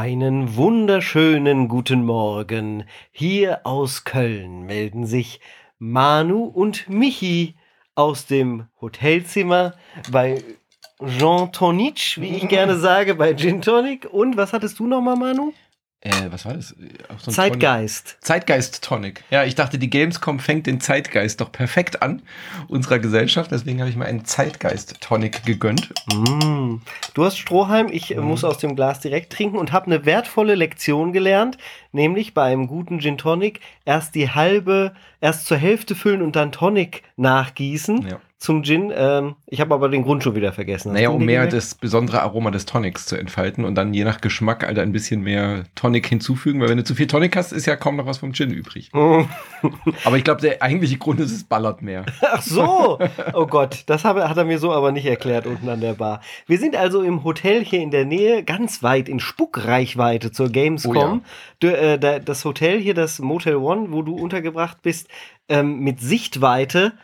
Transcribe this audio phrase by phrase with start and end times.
[0.00, 2.84] Einen wunderschönen guten Morgen.
[3.12, 5.40] Hier aus Köln melden sich
[5.78, 7.54] Manu und Michi
[7.94, 9.74] aus dem Hotelzimmer
[10.10, 10.42] bei
[11.06, 14.08] Jean Tonic, wie ich gerne sage, bei Gin Tonic.
[14.10, 15.52] Und was hattest du nochmal, Manu?
[16.02, 16.74] Äh, was war das?
[17.18, 18.06] So Zeitgeist.
[18.06, 18.24] Tonic.
[18.24, 19.22] Zeitgeist Tonic.
[19.30, 22.22] Ja, ich dachte, die Gamescom fängt den Zeitgeist doch perfekt an
[22.68, 23.50] unserer Gesellschaft.
[23.50, 25.92] Deswegen habe ich mir einen Zeitgeist Tonic gegönnt.
[26.14, 26.76] Mm.
[27.12, 28.20] Du hast Strohhalm, ich mm.
[28.20, 31.58] muss aus dem Glas direkt trinken und habe eine wertvolle Lektion gelernt,
[31.92, 36.50] nämlich bei einem guten Gin Tonic erst die halbe, erst zur Hälfte füllen und dann
[36.50, 38.08] Tonic nachgießen.
[38.08, 38.90] Ja zum Gin.
[38.96, 40.90] Ähm, ich habe aber den Grund schon wieder vergessen.
[40.90, 44.22] Hast naja, um mehr das besondere Aroma des Tonics zu entfalten und dann je nach
[44.22, 47.66] Geschmack halt ein bisschen mehr Tonic hinzufügen, weil wenn du zu viel Tonic hast, ist
[47.66, 48.90] ja kaum noch was vom Gin übrig.
[50.04, 52.06] aber ich glaube, der eigentliche Grund ist, es ballert mehr.
[52.22, 52.98] Ach so!
[53.34, 56.22] Oh Gott, das hat er mir so aber nicht erklärt unten an der Bar.
[56.46, 61.22] Wir sind also im Hotel hier in der Nähe, ganz weit in Spuckreichweite zur Gamescom.
[61.62, 61.72] Oh ja.
[61.72, 65.08] Äh, das Hotel hier, das Motel One, wo du untergebracht bist,
[65.50, 66.94] ähm, mit Sichtweite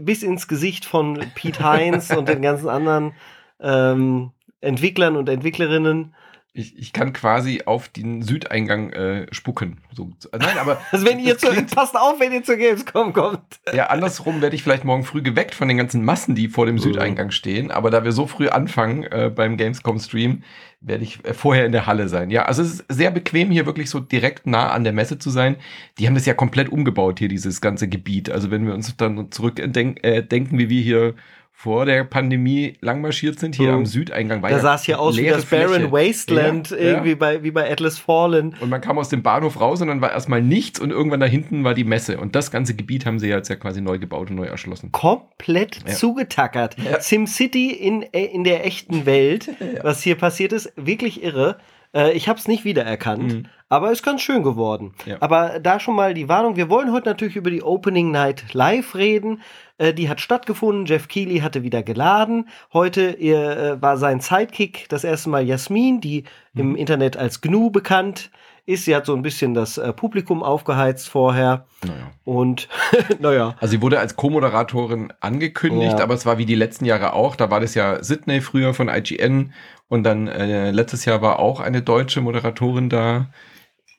[0.00, 3.12] bis ins Gesicht von Pete Heinz und den ganzen anderen
[3.60, 6.14] ähm, Entwicklern und Entwicklerinnen.
[6.56, 9.78] Ich, ich kann quasi auf den Südeingang äh, spucken.
[9.92, 10.80] So, nein, aber.
[10.92, 13.40] also wenn ihr zu, passt auf, wenn ihr zur Gamescom kommt.
[13.72, 16.76] Ja, andersrum werde ich vielleicht morgen früh geweckt von den ganzen Massen, die vor dem
[16.76, 16.80] mhm.
[16.80, 17.72] Südeingang stehen.
[17.72, 20.44] Aber da wir so früh anfangen äh, beim Gamescom-Stream,
[20.80, 22.30] werde ich äh, vorher in der Halle sein.
[22.30, 25.30] Ja, also es ist sehr bequem, hier wirklich so direkt nah an der Messe zu
[25.30, 25.56] sein.
[25.98, 28.30] Die haben das ja komplett umgebaut, hier dieses ganze Gebiet.
[28.30, 31.14] Also wenn wir uns dann zurückdenken, äh, denken, wie wir hier
[31.56, 33.74] vor der Pandemie langmarschiert sind, hier mhm.
[33.78, 34.42] am Südeingang.
[34.42, 37.16] War da ja sah es hier aus wie das Barren Wasteland, ja, irgendwie ja.
[37.16, 38.54] Bei, wie bei Atlas Fallen.
[38.60, 41.26] Und man kam aus dem Bahnhof raus und dann war erstmal nichts und irgendwann da
[41.26, 42.18] hinten war die Messe.
[42.18, 44.92] Und das ganze Gebiet haben sie jetzt ja quasi neu gebaut und neu erschlossen.
[44.92, 46.76] Komplett zugetackert.
[47.00, 49.48] SimCity in, äh, in der echten Welt,
[49.82, 51.56] was hier passiert ist, wirklich irre.
[51.94, 53.46] Äh, ich habe es nicht wiedererkannt, mhm.
[53.68, 54.94] Aber ist ganz schön geworden.
[55.06, 55.16] Ja.
[55.20, 58.94] Aber da schon mal die Warnung, wir wollen heute natürlich über die Opening Night Live
[58.94, 59.42] reden.
[59.78, 62.48] Äh, die hat stattgefunden, Jeff Keighley hatte wieder geladen.
[62.72, 66.60] Heute äh, war sein Sidekick das erste Mal Jasmin, die mhm.
[66.60, 68.30] im Internet als GNU bekannt
[68.66, 68.84] ist.
[68.84, 71.66] Sie hat so ein bisschen das äh, Publikum aufgeheizt vorher.
[71.82, 72.10] Naja.
[72.24, 72.68] Und
[73.18, 73.56] naja.
[73.60, 76.04] Also sie wurde als Co-Moderatorin angekündigt, ja.
[76.04, 77.34] aber es war wie die letzten Jahre auch.
[77.34, 79.52] Da war das ja Sydney früher von IGN
[79.88, 83.28] und dann äh, letztes Jahr war auch eine deutsche Moderatorin da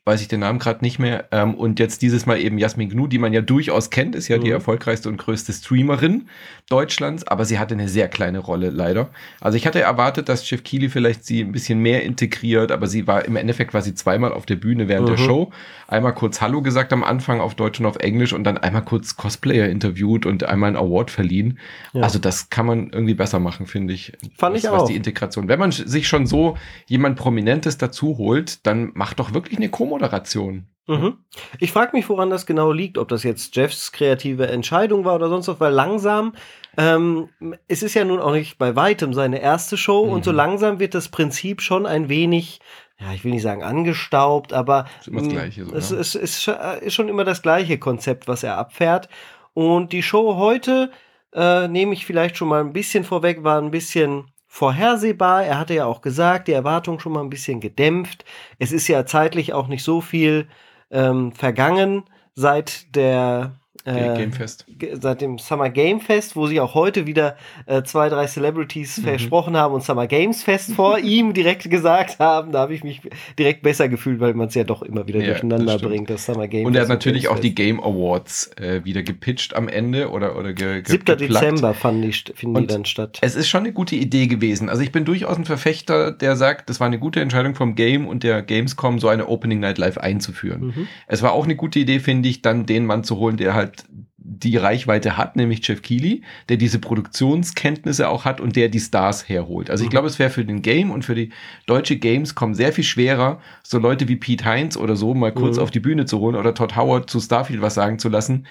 [0.05, 1.25] weiß ich den Namen gerade nicht mehr.
[1.31, 4.37] Ähm, und jetzt dieses Mal eben Jasmin Gnu, die man ja durchaus kennt, ist ja
[4.37, 4.43] mhm.
[4.43, 6.27] die erfolgreichste und größte Streamerin
[6.69, 9.09] Deutschlands, aber sie hatte eine sehr kleine Rolle leider.
[9.41, 13.07] Also ich hatte erwartet, dass Jeff Keighley vielleicht sie ein bisschen mehr integriert, aber sie
[13.07, 15.15] war im Endeffekt quasi zweimal auf der Bühne während mhm.
[15.15, 15.51] der Show.
[15.87, 19.15] Einmal kurz Hallo gesagt am Anfang auf Deutsch und auf Englisch und dann einmal kurz
[19.15, 21.57] Cosplayer interviewt und einmal einen Award verliehen.
[21.93, 22.03] Ja.
[22.03, 24.13] Also das kann man irgendwie besser machen, finde ich.
[24.37, 24.81] Fand was, ich auch.
[24.81, 25.47] Was die Integration.
[25.47, 29.94] Wenn man sich schon so jemand Prominentes dazu holt, dann macht doch wirklich eine Kombo
[29.95, 30.67] Moderation.
[30.87, 31.17] Mhm.
[31.59, 35.29] Ich frage mich, woran das genau liegt, ob das jetzt Jeffs kreative Entscheidung war oder
[35.29, 36.33] sonst was, weil langsam,
[36.77, 37.29] ähm,
[37.67, 40.11] es ist ja nun auch nicht bei weitem seine erste Show mhm.
[40.11, 40.37] und so mhm.
[40.37, 42.59] langsam wird das Prinzip schon ein wenig,
[42.99, 45.97] ja, ich will nicht sagen angestaubt, aber ist immer das Gleiche, so, es, ja.
[45.97, 46.47] es, es
[46.81, 49.09] ist schon immer das gleiche Konzept, was er abfährt.
[49.53, 50.91] Und die Show heute,
[51.33, 54.25] äh, nehme ich vielleicht schon mal ein bisschen vorweg, war ein bisschen
[54.55, 55.43] vorhersehbar.
[55.43, 58.23] Er hatte ja auch gesagt, die Erwartung schon mal ein bisschen gedämpft.
[58.57, 60.47] Es ist ja zeitlich auch nicht so viel
[60.91, 62.05] ähm, vergangen
[62.35, 64.65] seit der äh, Gamefest.
[64.93, 69.03] Seit dem Summer Game Fest, wo sie auch heute wieder äh, zwei, drei Celebrities mhm.
[69.03, 72.51] versprochen haben und Summer Games Fest vor ihm direkt gesagt haben.
[72.51, 73.01] Da habe ich mich
[73.37, 76.25] direkt besser gefühlt, weil man es ja doch immer wieder ja, durcheinander das bringt, das
[76.25, 80.09] Summer Game Und er hat natürlich auch die Game Awards äh, wieder gepitcht am Ende
[80.09, 81.05] oder, oder ge, ge 7.
[81.17, 83.19] Dezember fanden die, finden die dann statt.
[83.21, 84.69] Es ist schon eine gute Idee gewesen.
[84.69, 88.07] Also ich bin durchaus ein Verfechter, der sagt, das war eine gute Entscheidung vom Game
[88.07, 90.73] und der Gamescom, so eine Opening Night Live einzuführen.
[90.75, 90.87] Mhm.
[91.07, 93.74] Es war auch eine gute Idee, finde ich, dann den Mann zu holen, der halt
[94.17, 99.29] die Reichweite hat, nämlich Jeff Keighley, der diese Produktionskenntnisse auch hat und der die Stars
[99.29, 99.69] herholt.
[99.69, 99.91] Also ich mhm.
[99.91, 101.31] glaube, es wäre für den Game und für die
[101.67, 105.63] deutsche Gamescom sehr viel schwerer, so Leute wie Pete Heinz oder so mal kurz mhm.
[105.63, 108.47] auf die Bühne zu holen oder Todd Howard zu Starfield was sagen zu lassen,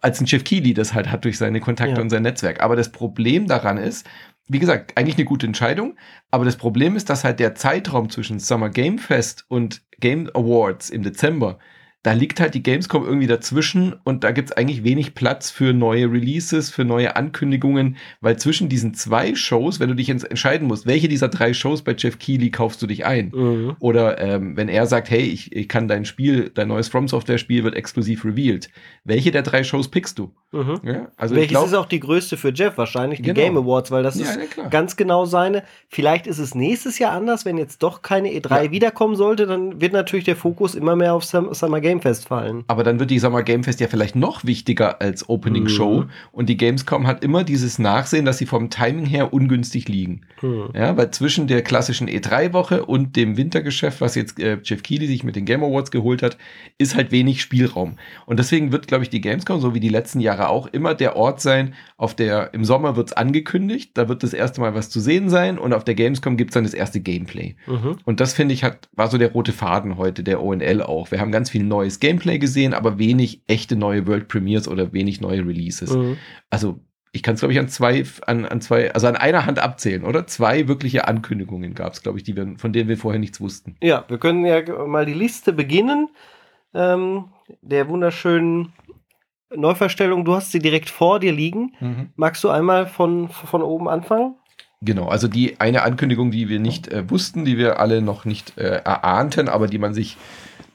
[0.00, 2.00] als ein Jeff Keighley das halt hat durch seine Kontakte ja.
[2.00, 2.62] und sein Netzwerk.
[2.62, 4.06] Aber das Problem daran ist,
[4.48, 5.96] wie gesagt, eigentlich eine gute Entscheidung,
[6.30, 10.90] aber das Problem ist, dass halt der Zeitraum zwischen Summer Game Fest und Game Awards
[10.90, 11.58] im Dezember
[12.06, 16.04] da liegt halt die Gamescom irgendwie dazwischen und da gibt's eigentlich wenig Platz für neue
[16.04, 21.08] Releases, für neue Ankündigungen, weil zwischen diesen zwei Shows, wenn du dich entscheiden musst, welche
[21.08, 23.32] dieser drei Shows bei Jeff Keighley kaufst du dich ein?
[23.34, 23.74] Mhm.
[23.80, 27.38] Oder ähm, wenn er sagt, hey, ich, ich kann dein Spiel, dein neues From Software
[27.38, 28.70] Spiel wird exklusiv revealed.
[29.02, 30.32] Welche der drei Shows pickst du?
[30.56, 30.80] Mhm.
[30.82, 33.40] Ja, also Welches glaub, ist auch die größte für Jeff wahrscheinlich, die genau.
[33.40, 35.62] Game Awards, weil das ja, ist ja, ganz genau seine.
[35.88, 38.70] Vielleicht ist es nächstes Jahr anders, wenn jetzt doch keine E3 ja.
[38.70, 42.64] wiederkommen sollte, dann wird natürlich der Fokus immer mehr auf Summer Game Fest fallen.
[42.68, 45.68] Aber dann wird die Summer Game Fest ja vielleicht noch wichtiger als Opening mhm.
[45.68, 50.22] Show und die Gamescom hat immer dieses Nachsehen, dass sie vom Timing her ungünstig liegen.
[50.42, 50.70] Mhm.
[50.74, 55.24] Ja, weil zwischen der klassischen E3-Woche und dem Wintergeschäft, was jetzt äh, Jeff Keighley sich
[55.24, 56.36] mit den Game Awards geholt hat,
[56.78, 57.96] ist halt wenig Spielraum.
[58.26, 61.16] Und deswegen wird, glaube ich, die Gamescom, so wie die letzten Jahre auch, immer der
[61.16, 64.90] Ort sein, auf der im Sommer wird es angekündigt, da wird das erste Mal was
[64.90, 67.56] zu sehen sein und auf der Gamescom gibt es dann das erste Gameplay.
[67.66, 67.98] Mhm.
[68.04, 71.10] Und das finde ich hat, war so der rote Faden heute, der ONL auch.
[71.10, 75.20] Wir haben ganz viel neues Gameplay gesehen, aber wenig echte neue World Premiers oder wenig
[75.20, 75.94] neue Releases.
[75.94, 76.16] Mhm.
[76.50, 76.80] Also
[77.16, 80.04] ich kann es, glaube ich, an zwei, an, an zwei, also an einer Hand abzählen,
[80.04, 80.26] oder?
[80.26, 83.76] Zwei wirkliche Ankündigungen gab es, glaube ich, die wir, von denen wir vorher nichts wussten.
[83.82, 86.10] Ja, wir können ja mal die Liste beginnen.
[86.74, 87.24] Ähm,
[87.62, 88.72] der wunderschönen
[89.54, 91.74] Neuverstellung, du hast sie direkt vor dir liegen.
[91.80, 92.10] Mhm.
[92.16, 94.34] Magst du einmal von, von oben anfangen?
[94.82, 98.58] Genau, also die eine Ankündigung, die wir nicht äh, wussten, die wir alle noch nicht
[98.58, 100.16] äh, erahnten, aber die man sich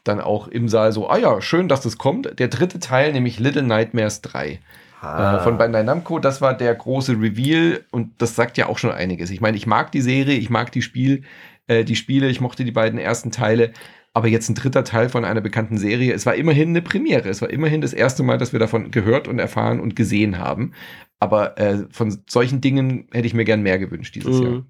[0.03, 2.39] dann auch im Saal so, ah ja, schön, dass das kommt.
[2.39, 4.59] Der dritte Teil, nämlich Little Nightmares 3.
[5.01, 5.37] Ah.
[5.37, 8.91] Äh, von Bandai Namco, das war der große Reveal und das sagt ja auch schon
[8.91, 9.29] einiges.
[9.29, 11.23] Ich meine, ich mag die Serie, ich mag die Spiel,
[11.67, 13.71] äh, die Spiele, ich mochte die beiden ersten Teile,
[14.13, 16.13] aber jetzt ein dritter Teil von einer bekannten Serie.
[16.13, 17.29] Es war immerhin eine Premiere.
[17.29, 20.73] Es war immerhin das erste Mal, dass wir davon gehört und erfahren und gesehen haben.
[21.19, 24.43] Aber äh, von solchen Dingen hätte ich mir gern mehr gewünscht dieses mhm.
[24.43, 24.63] Jahr.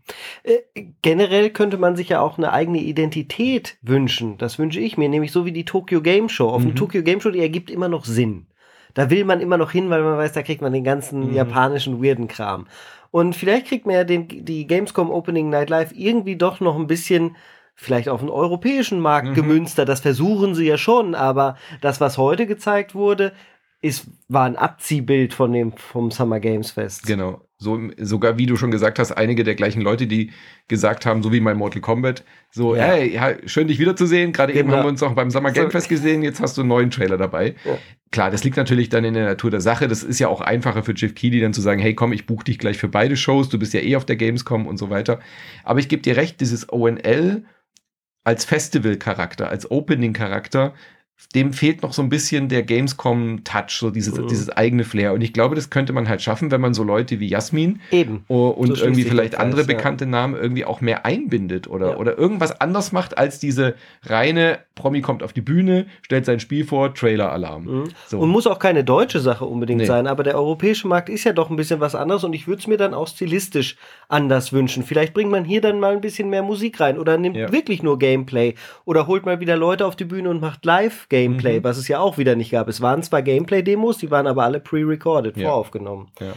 [0.43, 4.37] Äh, generell könnte man sich ja auch eine eigene Identität wünschen.
[4.37, 6.49] Das wünsche ich mir, nämlich so wie die Tokyo Game Show.
[6.49, 6.67] Auf mhm.
[6.67, 8.47] dem Tokyo Game Show, die ergibt immer noch Sinn.
[8.93, 11.33] Da will man immer noch hin, weil man weiß, da kriegt man den ganzen mhm.
[11.33, 12.67] japanischen weirden Kram.
[13.09, 16.87] Und vielleicht kriegt man ja den, die Gamescom Opening Night Live irgendwie doch noch ein
[16.87, 17.35] bisschen
[17.81, 19.33] vielleicht auf den europäischen Markt mhm.
[19.33, 23.33] gemünzt Das versuchen sie ja schon, aber das, was heute gezeigt wurde,
[23.81, 27.07] ist, war ein Abziehbild von dem, vom Summer Games Fest.
[27.07, 27.41] Genau.
[27.57, 30.31] So, sogar wie du schon gesagt hast, einige der gleichen Leute, die
[30.67, 32.83] gesagt haben, so wie bei Mortal Kombat, so, ja.
[32.83, 34.31] hey, ja, schön dich wiederzusehen.
[34.31, 34.65] Gerade genau.
[34.65, 36.91] eben haben wir uns auch beim Summer Game Fest gesehen, jetzt hast du einen neuen
[36.91, 37.55] Trailer dabei.
[37.65, 37.77] Ja.
[38.11, 39.87] Klar, das liegt natürlich dann in der Natur der Sache.
[39.87, 42.43] Das ist ja auch einfacher für Jeff Keighley dann zu sagen, hey, komm, ich buche
[42.43, 45.19] dich gleich für beide Shows, du bist ja eh auf der Gamescom und so weiter.
[45.63, 47.45] Aber ich gebe dir recht, dieses ONL
[48.23, 50.73] als Festival-Charakter, als Opening-Charakter,
[51.35, 54.27] dem fehlt noch so ein bisschen der Gamescom-Touch, so dieses, mhm.
[54.27, 55.13] dieses eigene Flair.
[55.13, 58.25] Und ich glaube, das könnte man halt schaffen, wenn man so Leute wie Jasmin Eben.
[58.27, 60.09] und so irgendwie vielleicht andere bekannte ja.
[60.09, 61.97] Namen irgendwie auch mehr einbindet oder, ja.
[61.97, 66.65] oder irgendwas anders macht als diese reine Promi kommt auf die Bühne, stellt sein Spiel
[66.65, 67.63] vor, Trailer-Alarm.
[67.63, 67.83] Mhm.
[68.07, 68.19] So.
[68.19, 69.85] Und muss auch keine deutsche Sache unbedingt nee.
[69.85, 72.61] sein, aber der europäische Markt ist ja doch ein bisschen was anderes und ich würde
[72.61, 73.77] es mir dann auch stilistisch
[74.11, 74.83] anders wünschen.
[74.83, 77.51] Vielleicht bringt man hier dann mal ein bisschen mehr Musik rein oder nimmt ja.
[77.51, 78.55] wirklich nur Gameplay
[78.85, 81.63] oder holt mal wieder Leute auf die Bühne und macht live Gameplay, mhm.
[81.63, 82.67] was es ja auch wieder nicht gab.
[82.67, 85.49] Es waren zwar Gameplay-Demos, die waren aber alle pre-recorded, ja.
[85.49, 86.07] voraufgenommen.
[86.19, 86.33] Ja.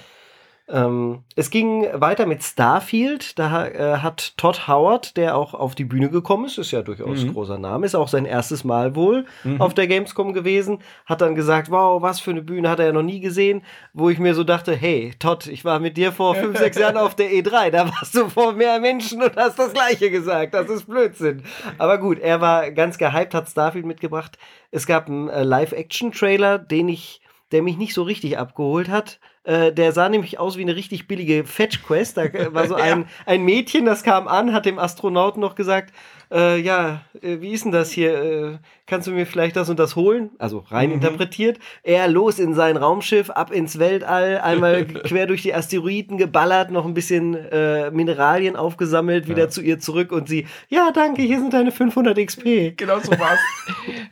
[0.67, 3.39] Ähm, es ging weiter mit Starfield.
[3.39, 7.21] Da äh, hat Todd Howard, der auch auf die Bühne gekommen ist, ist ja durchaus
[7.21, 7.29] mhm.
[7.29, 9.61] ein großer Name, ist auch sein erstes Mal wohl mhm.
[9.61, 12.93] auf der Gamescom gewesen, hat dann gesagt, wow, was für eine Bühne hat er ja
[12.93, 13.63] noch nie gesehen,
[13.93, 16.97] wo ich mir so dachte, hey, Todd, ich war mit dir vor fünf, sechs Jahren
[16.97, 20.55] auf der E3, da warst du vor mehr Menschen und hast das Gleiche gesagt.
[20.55, 21.43] Das ist Blödsinn.
[21.77, 24.39] Aber gut, er war ganz gehypt, hat Starfield mitgebracht.
[24.71, 27.21] Es gab einen äh, Live-Action-Trailer, den ich
[27.53, 29.21] der mich nicht so richtig abgeholt hat.
[29.44, 32.17] Äh, der sah nämlich aus wie eine richtig billige Fetch-Quest.
[32.17, 35.94] Da war so ein, ein Mädchen, das kam an, hat dem Astronauten noch gesagt,
[36.34, 38.22] äh, ja, äh, wie ist denn das hier?
[38.22, 40.31] Äh, kannst du mir vielleicht das und das holen?
[40.38, 40.96] Also rein mhm.
[40.96, 41.58] interpretiert.
[41.82, 46.84] Er los in sein Raumschiff, ab ins Weltall, einmal quer durch die Asteroiden geballert, noch
[46.84, 49.48] ein bisschen äh, Mineralien aufgesammelt, wieder ja.
[49.48, 52.76] zu ihr zurück und sie, ja, danke, hier sind deine 500 XP.
[52.76, 53.38] Genau so war's.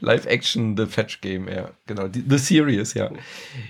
[0.01, 2.09] Live-Action, The Fetch Game, ja, genau.
[2.13, 3.11] The, the Series, ja.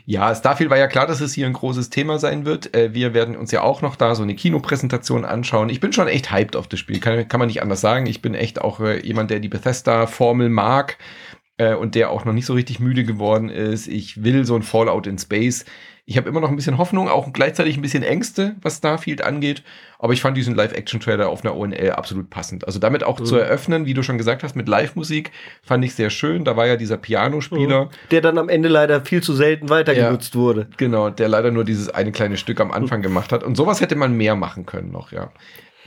[0.07, 2.75] Ja, Starfield war ja klar, dass es hier ein großes Thema sein wird.
[2.77, 5.69] Äh, wir werden uns ja auch noch da so eine Kinopräsentation anschauen.
[5.69, 8.07] Ich bin schon echt hyped auf das Spiel, kann, kann man nicht anders sagen.
[8.07, 10.99] Ich bin echt auch äh, jemand, der die Bethesda-Formel mag
[11.57, 13.87] äh, und der auch noch nicht so richtig müde geworden ist.
[13.87, 15.65] Ich will so ein Fallout in Space.
[16.05, 19.63] Ich habe immer noch ein bisschen Hoffnung, auch gleichzeitig ein bisschen Ängste, was Starfield angeht.
[20.01, 22.67] Aber ich fand diesen Live-Action-Trailer auf einer ONL absolut passend.
[22.67, 23.25] Also damit auch mhm.
[23.25, 25.31] zu eröffnen, wie du schon gesagt hast, mit Live-Musik,
[25.63, 26.45] fand ich sehr schön.
[26.45, 27.85] Da war ja dieser Pianospieler.
[27.85, 27.91] Mhm.
[28.11, 30.67] Der dann am Ende leider viel zu selten weiter ja, wurde.
[30.77, 33.03] Genau, der leider nur dieses eine kleine Stück am Anfang mhm.
[33.05, 33.45] gemacht hat.
[33.45, 35.31] Und sowas hätte man mehr machen können noch, ja.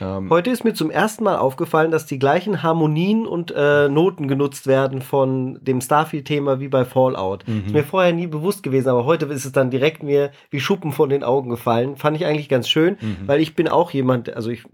[0.00, 4.28] Ähm, Heute ist mir zum ersten Mal aufgefallen, dass die gleichen Harmonien und äh, Noten
[4.28, 7.46] genutzt werden von dem Starfield-Thema wie bei Fallout.
[7.46, 7.66] Mhm.
[7.66, 10.92] Ist mir vorher nie bewusst gewesen, aber heute ist es dann direkt mir wie Schuppen
[10.92, 11.96] von den Augen gefallen.
[11.96, 13.26] Fand ich eigentlich ganz schön, mhm.
[13.26, 14.64] weil ich bin auch jemand, also ich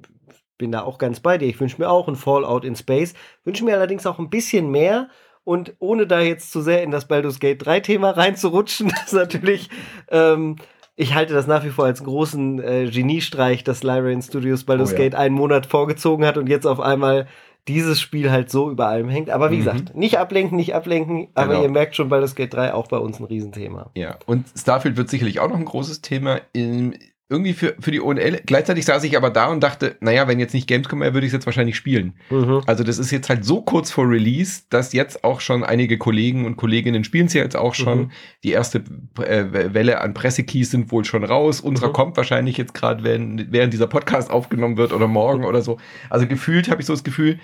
[0.58, 1.48] bin da auch ganz bei dir.
[1.48, 3.14] Ich wünsche mir auch ein Fallout in Space,
[3.44, 5.08] wünsche mir allerdings auch ein bisschen mehr
[5.44, 9.70] Und ohne da jetzt zu sehr in das Baldur's Gate 3 Thema reinzurutschen, ist natürlich,
[10.10, 10.56] ähm,
[11.02, 14.92] ich halte das nach wie vor als großen äh, Geniestreich, dass Lyrian Studios Baldur's oh,
[14.92, 14.98] ja.
[14.98, 17.26] Gate einen Monat vorgezogen hat und jetzt auf einmal
[17.68, 19.30] dieses Spiel halt so über allem hängt.
[19.30, 19.64] Aber wie mhm.
[19.64, 21.28] gesagt, nicht ablenken, nicht ablenken.
[21.34, 21.62] Aber genau.
[21.62, 23.90] ihr merkt schon, Baldur's Gate 3 auch bei uns ein Riesenthema.
[23.94, 26.40] Ja, und Starfield wird sicherlich auch noch ein großes Thema.
[26.52, 26.96] In,
[27.28, 28.42] irgendwie für, für die ONL.
[28.44, 31.30] Gleichzeitig saß ich aber da und dachte, naja, wenn jetzt nicht Gamescom wäre, würde ich
[31.30, 32.14] es jetzt wahrscheinlich spielen.
[32.30, 32.62] Mhm.
[32.66, 36.44] Also das ist jetzt halt so kurz vor Release, dass jetzt auch schon einige Kollegen
[36.44, 37.98] und Kolleginnen spielen es ja jetzt auch schon.
[37.98, 38.10] Mhm.
[38.44, 38.84] Die erste
[39.18, 41.60] äh, Welle an Pressekeys sind wohl schon raus.
[41.60, 41.94] Unserer mhm.
[41.94, 45.78] kommt wahrscheinlich jetzt gerade, während, während dieser Podcast aufgenommen wird oder morgen oder so.
[46.10, 47.38] Also gefühlt habe ich so das Gefühl,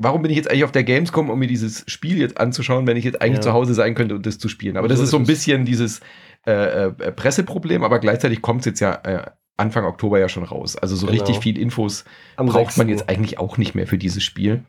[0.00, 2.96] warum bin ich jetzt eigentlich auf der Gamescom, um mir dieses Spiel jetzt anzuschauen, wenn
[2.96, 3.42] ich jetzt eigentlich ja.
[3.42, 4.76] zu Hause sein könnte und das zu spielen.
[4.76, 6.00] Aber das so ist so ein bisschen dieses
[6.46, 10.76] äh, äh, Presseproblem, aber gleichzeitig kommt es jetzt ja äh, Anfang Oktober ja schon raus.
[10.76, 11.18] Also so genau.
[11.18, 12.04] richtig viel Infos
[12.36, 12.78] Am braucht 6.
[12.78, 14.64] man jetzt eigentlich auch nicht mehr für dieses Spiel.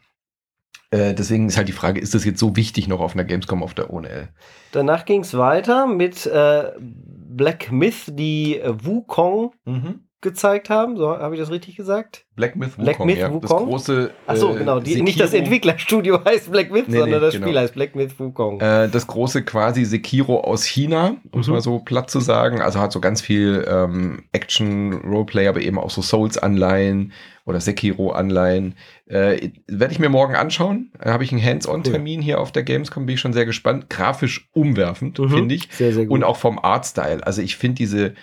[0.90, 3.64] Äh, deswegen ist halt die Frage, ist das jetzt so wichtig noch auf einer Gamescom
[3.64, 4.28] auf der ONL?
[4.74, 10.98] Danach ging es weiter mit äh, Black Myth, die Wukong mhm gezeigt haben.
[10.98, 12.26] So habe ich das richtig gesagt?
[12.36, 13.34] Black Myth Wukong, Black Myth ja.
[13.34, 13.42] Wukong.
[13.42, 14.12] Das große.
[14.28, 14.80] Achso, äh, genau.
[14.80, 17.48] Die, nicht das Entwicklerstudio heißt Black Myth, nee, sondern nee, das genau.
[17.48, 18.62] Spiel heißt Black Myth Wukong.
[18.62, 21.54] Äh, das große quasi Sekiro aus China, um es mhm.
[21.54, 22.62] mal so platt zu sagen.
[22.62, 27.12] Also hat so ganz viel ähm, Action, Roleplay, aber eben auch so Souls-Anleihen
[27.46, 28.76] oder Sekiro-Anleihen.
[29.08, 30.92] Äh, Werde ich mir morgen anschauen.
[31.00, 32.24] Da habe ich einen Hands-on-Termin cool.
[32.24, 33.06] hier auf der Gamescom.
[33.06, 33.90] Bin ich schon sehr gespannt.
[33.90, 35.30] Grafisch umwerfend, mhm.
[35.30, 35.68] finde ich.
[35.72, 36.14] Sehr, sehr gut.
[36.14, 37.26] Und auch vom Artstyle.
[37.26, 38.14] Also ich finde diese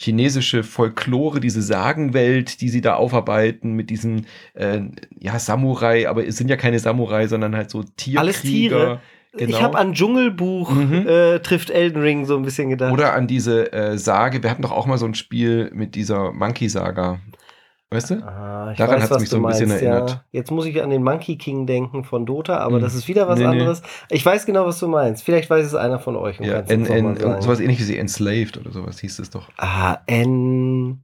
[0.00, 4.80] chinesische Folklore, diese Sagenwelt, die sie da aufarbeiten mit diesen äh,
[5.18, 8.20] ja Samurai, aber es sind ja keine Samurai, sondern halt so Tierkrieger.
[8.20, 9.00] Alles Tiere.
[9.36, 9.56] Genau.
[9.56, 11.06] Ich habe an Dschungelbuch mhm.
[11.06, 12.92] äh, trifft Elden Ring so ein bisschen gedacht.
[12.92, 14.42] Oder an diese äh, Sage.
[14.42, 17.20] Wir hatten doch auch mal so ein Spiel mit dieser Monkey Saga.
[17.90, 18.16] Weißt du?
[18.16, 20.10] Ah, Daran hat es mich so ein meinst, bisschen erinnert.
[20.10, 20.24] Ja.
[20.30, 22.82] Jetzt muss ich an den Monkey King denken von Dota, aber hm.
[22.82, 23.80] das ist wieder was nee, anderes.
[23.80, 24.16] Nee.
[24.16, 25.24] Ich weiß genau, was du meinst.
[25.24, 26.38] Vielleicht weiß es einer von euch.
[26.38, 29.48] Ja, N, N, sowas ähnliches wie Enslaved oder sowas hieß es doch.
[29.56, 31.02] Ah, N.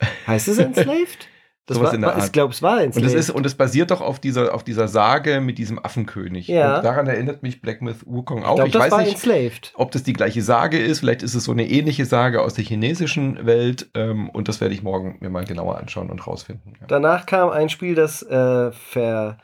[0.26, 1.28] Heißt es Enslaved?
[1.70, 2.24] Das Sowas war, in der Art.
[2.24, 4.64] Ich glaube, es war ins und es ist Und es basiert doch auf dieser, auf
[4.64, 6.48] dieser Sage mit diesem Affenkönig.
[6.48, 6.78] Ja.
[6.78, 8.58] Und daran erinnert mich Black Myth Wukong auch.
[8.64, 9.72] Ich, glaub, ich weiß nicht, enslaved.
[9.76, 10.98] ob das die gleiche Sage ist.
[10.98, 13.88] Vielleicht ist es so eine ähnliche Sage aus der chinesischen Welt.
[13.94, 16.74] Ähm, und das werde ich morgen mir mal genauer anschauen und rausfinden.
[16.80, 16.88] Ja.
[16.88, 19.38] Danach kam ein Spiel, das äh, ver,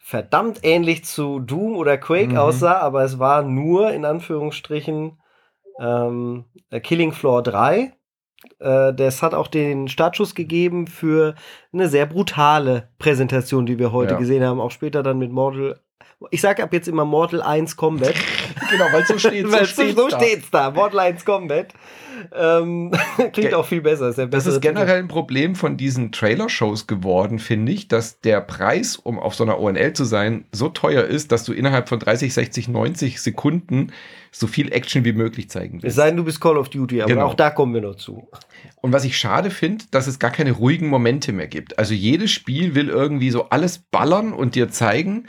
[0.00, 2.38] verdammt ähnlich zu Doom oder Quake mhm.
[2.38, 5.16] aussah, aber es war nur in Anführungsstrichen
[5.78, 6.44] ähm,
[6.82, 7.92] Killing Floor 3
[8.58, 11.34] äh, das hat auch den Startschuss gegeben für
[11.72, 14.18] eine sehr brutale Präsentation, die wir heute ja.
[14.18, 14.60] gesehen haben.
[14.60, 15.80] Auch später dann mit Mortal.
[16.30, 18.14] Ich sage ab jetzt immer Mortal 1 Combat.
[18.70, 20.20] genau, weil so steht so, steht's, so da.
[20.20, 20.70] steht's da.
[20.70, 21.72] Mortal 1 Combat.
[22.36, 22.90] Ähm,
[23.32, 24.08] klingt auch viel besser.
[24.08, 28.96] Ist das ist generell ein Problem von diesen Trailer-Shows geworden, finde ich, dass der Preis,
[28.96, 32.34] um auf so einer ONL zu sein, so teuer ist, dass du innerhalb von 30,
[32.34, 33.92] 60, 90 Sekunden
[34.32, 35.86] so viel Action wie möglich zeigen willst.
[35.86, 37.26] Es sei denn, du bist Call of Duty, aber genau.
[37.26, 38.28] auch da kommen wir noch zu.
[38.80, 41.78] Und was ich schade finde, dass es gar keine ruhigen Momente mehr gibt.
[41.78, 45.28] Also jedes Spiel will irgendwie so alles ballern und dir zeigen,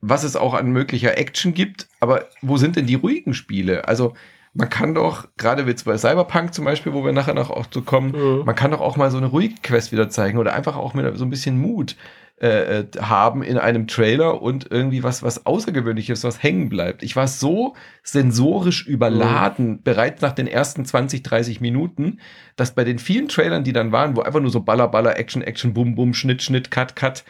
[0.00, 1.88] was es auch an möglicher Action gibt.
[2.00, 3.88] Aber wo sind denn die ruhigen Spiele?
[3.88, 4.14] Also
[4.52, 7.82] man kann doch, gerade jetzt bei Cyberpunk zum Beispiel, wo wir nachher noch auch zu
[7.82, 8.44] kommen, mhm.
[8.44, 11.16] man kann doch auch mal so eine ruhige Quest wieder zeigen oder einfach auch mit
[11.16, 11.96] so ein bisschen Mut
[12.42, 17.02] äh, äh, haben in einem Trailer und irgendwie was, was Außergewöhnliches, was hängen bleibt.
[17.02, 19.82] Ich war so sensorisch überladen, mhm.
[19.82, 22.18] bereits nach den ersten 20, 30 Minuten,
[22.56, 25.42] dass bei den vielen Trailern, die dann waren, wo einfach nur so Baller, Baller, Action,
[25.42, 27.24] Action, Bum, Bum, Schnitt, Schnitt, Cut, Cut,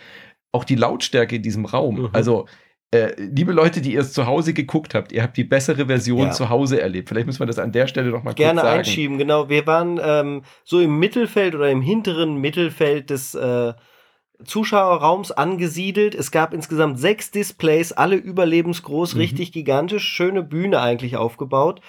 [0.52, 2.02] auch die Lautstärke in diesem Raum.
[2.02, 2.09] Mhm.
[2.12, 2.47] Also
[2.92, 6.26] äh, liebe Leute, die ihr es zu Hause geguckt habt, ihr habt die bessere Version
[6.26, 6.30] ja.
[6.33, 7.09] zu Hause erlebt.
[7.09, 8.78] Vielleicht müssen wir das an der Stelle noch mal Gerne kurz sagen.
[8.78, 9.49] einschieben, genau.
[9.49, 13.75] Wir waren ähm, so im Mittelfeld oder im hinteren Mittelfeld des äh,
[14.45, 16.16] Zuschauerraums angesiedelt.
[16.16, 19.21] Es gab insgesamt sechs Displays, alle überlebensgroß, mhm.
[19.21, 21.80] richtig gigantisch, schöne Bühne eigentlich aufgebaut.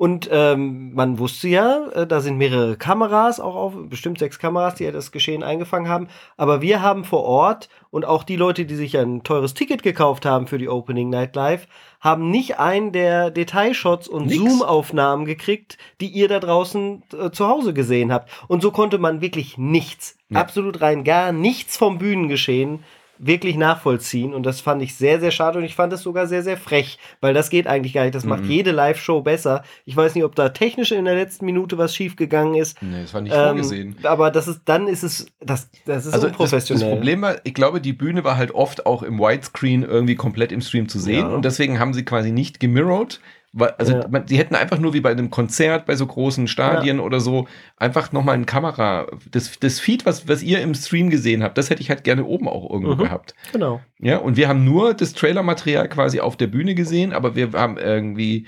[0.00, 4.76] Und ähm, man wusste ja, äh, da sind mehrere Kameras, auch auf, bestimmt sechs Kameras,
[4.76, 6.08] die ja das Geschehen eingefangen haben.
[6.38, 10.24] Aber wir haben vor Ort und auch die Leute, die sich ein teures Ticket gekauft
[10.24, 11.66] haben für die Opening Night Live,
[12.00, 17.74] haben nicht einen der Detailshots und Zoom-Aufnahmen gekriegt, die ihr da draußen äh, zu Hause
[17.74, 18.30] gesehen habt.
[18.48, 20.40] Und so konnte man wirklich nichts, ja.
[20.40, 22.84] absolut rein gar nichts vom Bühnengeschehen
[23.20, 24.34] wirklich nachvollziehen.
[24.34, 26.98] Und das fand ich sehr, sehr schade und ich fand es sogar sehr, sehr frech,
[27.20, 28.14] weil das geht eigentlich gar nicht.
[28.14, 28.50] Das macht mhm.
[28.50, 29.62] jede Live-Show besser.
[29.84, 32.80] Ich weiß nicht, ob da technisch in der letzten Minute was schiefgegangen ist.
[32.82, 33.96] Nee, das war nicht ähm, vorgesehen.
[34.02, 36.80] Aber das ist, dann ist es, das, das ist also unprofessionell.
[36.80, 40.14] Das, das, Problem war, ich glaube, die Bühne war halt oft auch im Widescreen irgendwie
[40.14, 41.28] komplett im Stream zu sehen ja.
[41.28, 43.20] und deswegen haben sie quasi nicht gemirrored
[43.52, 44.08] Also ja.
[44.08, 47.02] man, die hätten einfach nur wie bei einem Konzert, bei so großen Stadien ja.
[47.02, 49.08] oder so, einfach nochmal eine Kamera.
[49.30, 52.24] Das, das Feed, was, was ihr im Stream gesehen habt, das hätte ich halt gerne
[52.24, 52.98] oben auch irgendwo mhm.
[52.98, 53.34] gehabt.
[53.52, 53.80] Genau.
[53.98, 57.76] Ja, und wir haben nur das Trailermaterial quasi auf der Bühne gesehen, aber wir haben
[57.76, 58.46] irgendwie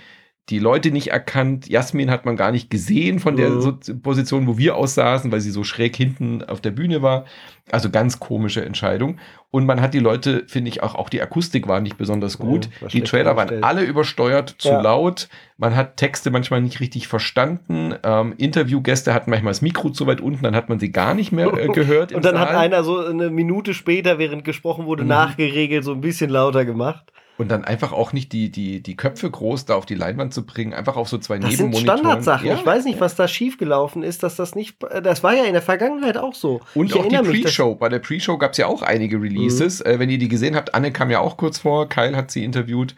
[0.48, 1.68] die Leute nicht erkannt.
[1.68, 4.02] Jasmin hat man gar nicht gesehen von der mhm.
[4.02, 7.26] Position, wo wir aussaßen, weil sie so schräg hinten auf der Bühne war.
[7.70, 9.18] Also ganz komische Entscheidung.
[9.52, 12.68] Und man hat die Leute, finde ich, auch, auch die Akustik war nicht besonders gut.
[12.80, 14.80] Ja, die Trailer waren alle übersteuert, zu ja.
[14.80, 15.28] laut.
[15.58, 17.94] Man hat Texte manchmal nicht richtig verstanden.
[18.02, 21.30] Ähm, Interviewgäste hatten manchmal das Mikro zu weit unten, dann hat man sie gar nicht
[21.30, 22.12] mehr äh, gehört.
[22.12, 22.48] Und dann Saal.
[22.48, 25.10] hat einer so eine Minute später, während gesprochen wurde, mhm.
[25.10, 27.12] nachgeregelt, so ein bisschen lauter gemacht.
[27.38, 30.44] Und dann einfach auch nicht die, die, die Köpfe groß da auf die Leinwand zu
[30.44, 31.86] bringen, einfach auf so zwei das Nebenmonitoren.
[31.86, 32.46] Das sind Standardsachen.
[32.46, 32.54] Ja.
[32.54, 35.62] Ich weiß nicht, was da schiefgelaufen ist, dass das nicht, das war ja in der
[35.62, 36.60] Vergangenheit auch so.
[36.74, 37.74] Und ich auch die Pre-Show.
[37.74, 39.80] Bei der Pre-Show gab es ja auch einige Releases.
[39.80, 39.90] Mhm.
[39.90, 42.44] Äh, wenn ihr die gesehen habt, Anne kam ja auch kurz vor, Kyle hat sie
[42.44, 42.94] interviewt.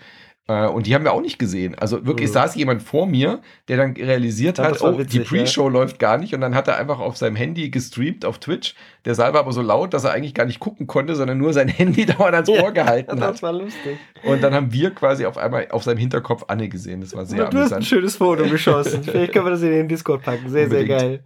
[0.46, 1.74] Äh, und die haben wir auch nicht gesehen.
[1.74, 2.34] Also wirklich mhm.
[2.34, 5.72] saß jemand vor mir, der dann realisiert ja, hat, oh, witzig, die Pre-Show ja.
[5.72, 6.34] läuft gar nicht.
[6.34, 8.74] Und dann hat er einfach auf seinem Handy gestreamt auf Twitch.
[9.06, 11.52] Der Saal war aber so laut, dass er eigentlich gar nicht gucken konnte, sondern nur
[11.54, 13.34] sein Handy dauernd ans Ohr ja, gehalten hat.
[13.34, 13.98] Das war lustig.
[14.22, 17.00] Und dann haben wir quasi auf einmal auf seinem Hinterkopf Anne gesehen.
[17.00, 17.64] Das war sehr Du amüsant.
[17.64, 19.02] hast ein schönes Foto geschossen.
[19.02, 20.50] Vielleicht können wir das in den Discord packen.
[20.50, 20.88] Sehr, Unbedingt.
[20.88, 21.20] sehr geil.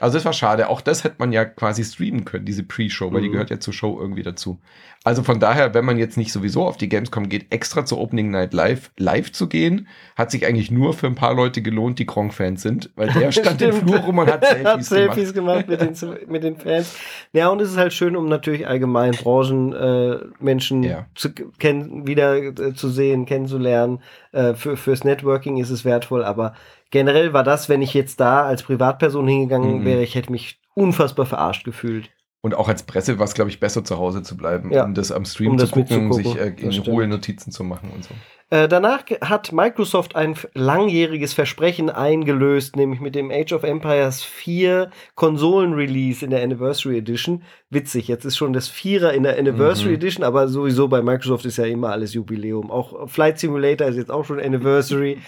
[0.00, 0.68] Also das war schade.
[0.68, 3.24] Auch das hätte man ja quasi streamen können, diese Pre-Show, weil mhm.
[3.24, 4.58] die gehört ja zur Show irgendwie dazu.
[5.02, 8.30] Also von daher, wenn man jetzt nicht sowieso auf die Gamescom geht, extra zur Opening
[8.30, 12.04] Night Live live zu gehen, hat sich eigentlich nur für ein paar Leute gelohnt, die
[12.04, 15.66] Kronk-Fans sind, weil der stand im Flur rum und hat Selfies, hat Selfies gemacht.
[15.68, 16.96] gemacht mit, den, mit den Fans.
[17.32, 21.06] Ja, und es ist halt schön, um natürlich allgemein Branchenmenschen äh, ja.
[21.14, 24.00] zu kennen, wieder äh, zu sehen, kennenzulernen.
[24.32, 26.54] Äh, für, fürs Networking ist es wertvoll, aber
[26.90, 29.84] generell war das, wenn ich jetzt da als Privatperson hingegangen mhm.
[29.84, 32.10] wäre, ich hätte mich unfassbar verarscht gefühlt.
[32.42, 34.84] Und auch als Presse war es, glaube ich, besser zu Hause zu bleiben, ja.
[34.84, 38.04] um das am Stream um zu gucken, sich äh, in Ruhe Notizen zu machen und
[38.04, 38.14] so.
[38.52, 44.90] Äh, danach hat Microsoft ein langjähriges Versprechen eingelöst, nämlich mit dem Age of Empires 4
[45.14, 47.44] Konsolen-Release in der Anniversary Edition.
[47.68, 49.94] Witzig, jetzt ist schon das Vierer in der Anniversary mhm.
[49.96, 52.72] Edition, aber sowieso bei Microsoft ist ja immer alles Jubiläum.
[52.72, 55.18] Auch Flight Simulator ist jetzt auch schon Anniversary.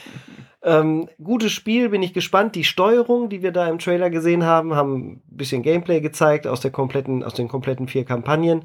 [0.65, 2.55] Ähm, gutes Spiel, bin ich gespannt.
[2.55, 6.61] Die Steuerung, die wir da im Trailer gesehen haben, haben ein bisschen Gameplay gezeigt aus
[6.61, 8.65] der kompletten, aus den kompletten vier Kampagnen.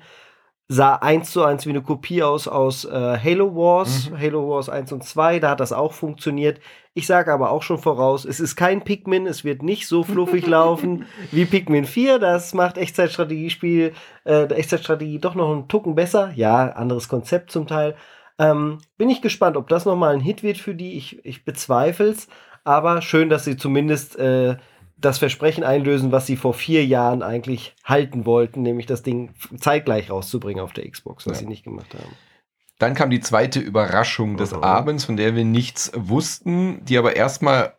[0.70, 4.20] Sah eins zu eins wie eine Kopie aus aus äh, Halo Wars, mhm.
[4.20, 6.60] Halo Wars 1 und 2, da hat das auch funktioniert.
[6.94, 10.46] Ich sage aber auch schon voraus, es ist kein Pikmin, es wird nicht so fluffig
[10.48, 12.20] laufen wie Pikmin 4.
[12.20, 13.94] Das macht Echtzeitstrategiespiel,
[14.26, 16.32] äh, Echtzeitstrategie doch noch einen Tucken besser.
[16.36, 17.96] Ja, anderes Konzept zum Teil.
[18.40, 20.94] Ähm, bin ich gespannt, ob das nochmal ein Hit wird für die.
[20.94, 22.28] Ich, ich bezweifle es.
[22.64, 24.58] Aber schön, dass sie zumindest äh,
[24.98, 30.10] das Versprechen einlösen, was sie vor vier Jahren eigentlich halten wollten, nämlich das Ding zeitgleich
[30.10, 31.40] rauszubringen auf der Xbox, was ja.
[31.42, 32.14] sie nicht gemacht haben.
[32.80, 34.64] Dann kam die zweite Überraschung des mhm.
[34.64, 37.74] Abends, von der wir nichts wussten, die aber erstmal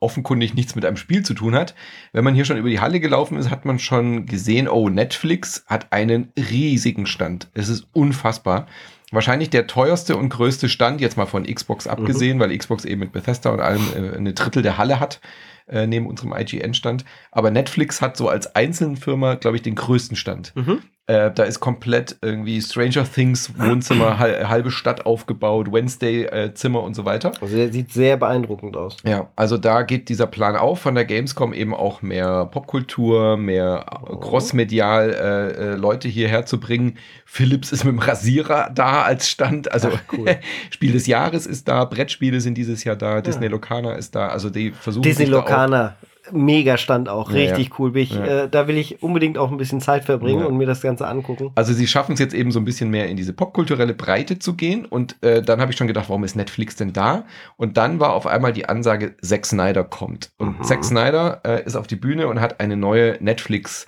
[0.00, 1.74] offenkundig nichts mit einem Spiel zu tun hat.
[2.12, 5.64] Wenn man hier schon über die Halle gelaufen ist, hat man schon gesehen, oh, Netflix
[5.66, 7.50] hat einen riesigen Stand.
[7.54, 8.66] Es ist unfassbar
[9.14, 12.42] wahrscheinlich der teuerste und größte Stand, jetzt mal von Xbox abgesehen, mhm.
[12.42, 15.20] weil Xbox eben mit Bethesda und allem äh, eine Drittel der Halle hat
[15.68, 17.04] äh, neben unserem IGN-Stand.
[17.30, 20.54] Aber Netflix hat so als einzelne Firma, glaube ich, den größten Stand.
[20.54, 20.82] Mhm.
[21.06, 26.94] Äh, da ist komplett irgendwie Stranger Things Wohnzimmer, halbe Stadt aufgebaut, Wednesday äh, Zimmer und
[26.94, 27.32] so weiter.
[27.42, 28.96] Also der sieht sehr beeindruckend aus.
[29.04, 33.84] Ja, also da geht dieser Plan auf von der Gamescom eben auch mehr Popkultur, mehr
[34.08, 34.16] oh.
[34.16, 36.96] crossmedial äh, äh, Leute hierher zu bringen.
[37.26, 40.38] Philips ist mit dem Rasierer da als Stand, also Ach, cool.
[40.70, 43.20] Spiel des Jahres ist da, Brettspiele sind dieses Jahr da, ja.
[43.20, 45.96] Disney Locana ist da, also die versuchen Disney Locana
[46.32, 47.96] mega Stand auch, richtig ja, cool.
[47.96, 48.44] Ich, ja.
[48.44, 51.50] äh, da will ich unbedingt auch ein bisschen Zeit verbringen und mir das Ganze angucken.
[51.54, 54.54] Also sie schaffen es jetzt eben so ein bisschen mehr in diese popkulturelle Breite zu
[54.54, 57.24] gehen und äh, dann habe ich schon gedacht, warum ist Netflix denn da?
[57.56, 60.30] Und dann war auf einmal die Ansage, Zack Snyder kommt.
[60.38, 60.62] Und mhm.
[60.64, 63.86] Zack Snyder äh, ist auf die Bühne und hat eine neue Netflix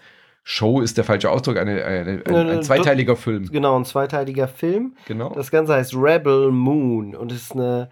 [0.48, 3.50] Show ist der falsche Ausdruck, eine, eine, ein, ein, zweiteiliger Film.
[3.50, 4.94] Genau, ein zweiteiliger Film.
[5.08, 5.30] Genau.
[5.34, 7.90] Das Ganze heißt Rebel Moon und ist eine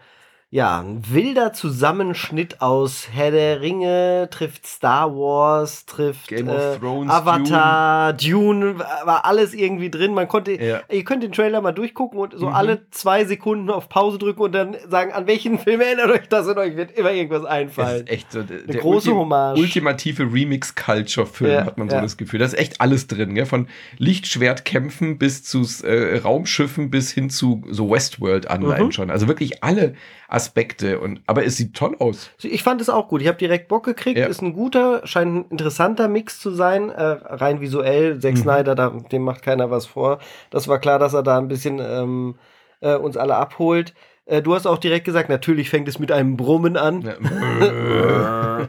[0.55, 6.79] ja, ein wilder Zusammenschnitt aus Herr der Ringe, trifft Star Wars, trifft Game of äh,
[6.79, 8.75] Thrones, Avatar, Dune.
[8.75, 8.79] Dune.
[8.79, 10.15] war alles irgendwie drin.
[10.15, 10.83] Man konnte, ja.
[10.89, 12.55] ihr könnt den Trailer mal durchgucken und so mhm.
[12.55, 16.47] alle zwei Sekunden auf Pause drücken und dann sagen, an welchen Film erinnert euch das
[16.47, 18.07] und euch wird immer irgendwas einfallen.
[18.07, 19.59] Das ist echt so eine große Ultim Hommage.
[19.59, 22.03] Ultimative Remix-Culture-Film, ja, hat man so ja.
[22.03, 22.39] das Gefühl.
[22.39, 23.47] Da ist echt alles drin, gell?
[23.47, 23.67] von
[23.99, 28.93] Lichtschwertkämpfen bis zu äh, Raumschiffen bis hin zu so Westworld-Anleihen mhm.
[28.93, 29.11] schon.
[29.11, 29.97] Also wirklich alle
[30.35, 31.01] Aspekte.
[31.01, 32.31] Und, aber es sieht toll aus.
[32.43, 33.23] Ich fand es auch gut.
[33.23, 34.19] Ich habe direkt Bock gekriegt.
[34.19, 34.27] Ja.
[34.27, 36.91] Ist ein guter, scheint ein interessanter Mix zu sein.
[36.91, 38.19] Äh, rein visuell.
[38.21, 38.39] Zack mhm.
[38.39, 40.19] Snyder, da, dem macht keiner was vor.
[40.51, 42.35] Das war klar, dass er da ein bisschen ähm,
[42.81, 43.95] äh, uns alle abholt.
[44.27, 47.03] Äh, du hast auch direkt gesagt, natürlich fängt es mit einem Brummen an.
[47.03, 48.69] Ja.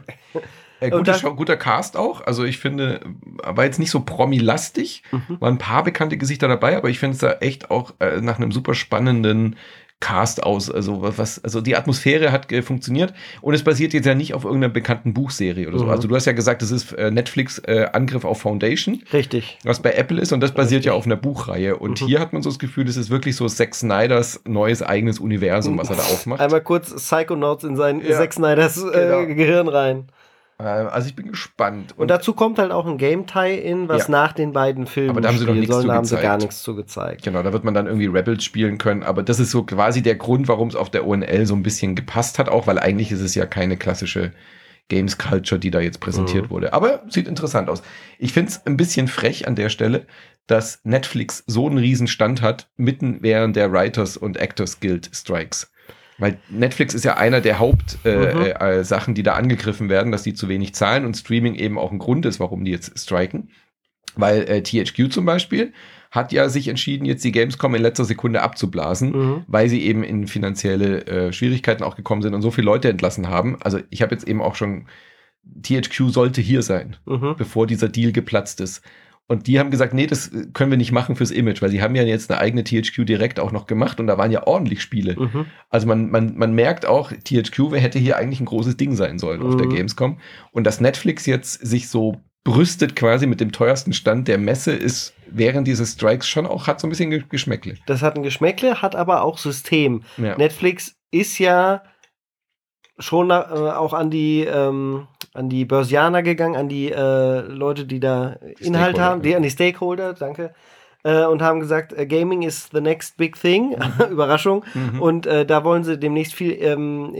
[0.78, 2.20] Äh, guter, guter, Cast auch.
[2.26, 3.00] Also ich finde,
[3.42, 5.02] war jetzt nicht so promi-lastig.
[5.10, 5.40] Mhm.
[5.40, 8.36] Waren ein paar bekannte Gesichter dabei, aber ich finde es da echt auch äh, nach
[8.36, 9.56] einem super spannenden
[10.00, 10.70] Cast aus.
[10.70, 14.44] Also was, also die Atmosphäre hat äh, funktioniert und es basiert jetzt ja nicht auf
[14.44, 15.86] irgendeiner bekannten Buchserie oder so.
[15.86, 15.90] Mhm.
[15.90, 19.02] Also du hast ja gesagt, es ist äh, Netflix äh, Angriff auf Foundation.
[19.12, 19.58] Richtig.
[19.64, 20.86] Was bei Apple ist und das basiert Richtig.
[20.86, 21.76] ja auf einer Buchreihe.
[21.76, 22.06] Und mhm.
[22.06, 25.78] hier hat man so das Gefühl, es ist wirklich so Zack Snyders neues eigenes Universum,
[25.78, 26.40] was er da aufmacht.
[26.40, 28.18] Einmal kurz Psychonauts in sein ja.
[28.18, 29.34] Zack Snyders äh, genau.
[29.34, 30.08] Gehirn rein.
[30.58, 31.92] Ähm, also ich bin gespannt.
[31.92, 34.12] Und, und dazu kommt halt auch ein Game-Tie-In, was ja.
[34.12, 36.38] nach den beiden Filmen aber da haben sie noch nichts sollen, zu haben sie gar
[36.38, 37.22] nichts zu gezeigt.
[37.22, 40.16] Genau, da wird man dann irgendwie Rebels spielen können, aber das ist so quasi der
[40.16, 43.20] Grund, warum es auf der ONL so ein bisschen gepasst hat, auch weil eigentlich ist
[43.20, 44.32] es ja keine klassische
[44.88, 46.50] Games Culture, die da jetzt präsentiert mhm.
[46.50, 46.72] wurde.
[46.72, 47.82] Aber sieht interessant aus.
[48.18, 50.06] Ich finde es ein bisschen frech an der Stelle,
[50.46, 55.72] dass Netflix so einen riesen Stand hat, mitten während der Writers und Actors Guild Strikes.
[56.18, 58.42] Weil Netflix ist ja einer der Hauptsachen, äh, mhm.
[58.42, 61.92] äh, Sachen, die da angegriffen werden, dass die zu wenig zahlen und Streaming eben auch
[61.92, 63.50] ein Grund ist, warum die jetzt striken.
[64.14, 65.72] Weil äh, THQ zum Beispiel
[66.10, 69.44] hat ja sich entschieden, jetzt die Gamescom in letzter Sekunde abzublasen, mhm.
[69.46, 73.28] weil sie eben in finanzielle äh, Schwierigkeiten auch gekommen sind und so viele Leute entlassen
[73.28, 73.60] haben.
[73.60, 74.86] Also ich habe jetzt eben auch schon,
[75.62, 77.34] THQ sollte hier sein, mhm.
[77.36, 78.82] bevor dieser Deal geplatzt ist.
[79.28, 81.96] Und die haben gesagt, nee, das können wir nicht machen fürs Image, weil sie haben
[81.96, 85.16] ja jetzt eine eigene THQ direkt auch noch gemacht und da waren ja ordentlich Spiele.
[85.18, 85.46] Mhm.
[85.68, 89.40] Also man, man, man merkt auch, THQ hätte hier eigentlich ein großes Ding sein sollen
[89.40, 89.46] mhm.
[89.46, 89.74] auf der mhm.
[89.74, 90.18] Gamescom.
[90.52, 95.14] Und dass Netflix jetzt sich so brüstet quasi mit dem teuersten Stand der Messe ist
[95.28, 97.74] während dieses Strikes schon auch, hat so ein bisschen Geschmäckle.
[97.86, 100.04] Das hat ein Geschmäckle, hat aber auch System.
[100.16, 100.38] Ja.
[100.38, 101.82] Netflix ist ja
[103.00, 108.00] schon äh, auch an die ähm, an die Börsianer gegangen, an die äh, Leute, die
[108.00, 110.52] da Inhalt haben, die, an die Stakeholder, danke,
[111.06, 113.76] äh, und haben gesagt, äh, Gaming is the next big thing.
[113.78, 114.06] Mhm.
[114.10, 114.64] Überraschung.
[114.74, 115.00] Mhm.
[115.00, 117.14] Und äh, da wollen sie demnächst viel, ähm,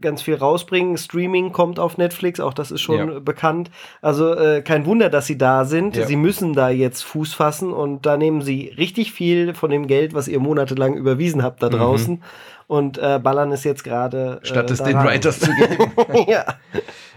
[0.00, 0.96] ganz viel rausbringen.
[0.96, 3.20] Streaming kommt auf Netflix, auch das ist schon ja.
[3.20, 3.70] bekannt.
[4.02, 5.96] Also äh, kein Wunder, dass sie da sind.
[5.96, 6.06] Ja.
[6.06, 10.14] Sie müssen da jetzt Fuß fassen und da nehmen sie richtig viel von dem Geld,
[10.14, 11.74] was ihr monatelang überwiesen habt da mhm.
[11.74, 12.14] draußen.
[12.14, 12.22] Mhm
[12.68, 14.40] und äh, ballern es jetzt gerade.
[14.42, 15.90] Äh, Statt es den Writers zu geben.
[16.28, 16.44] ja.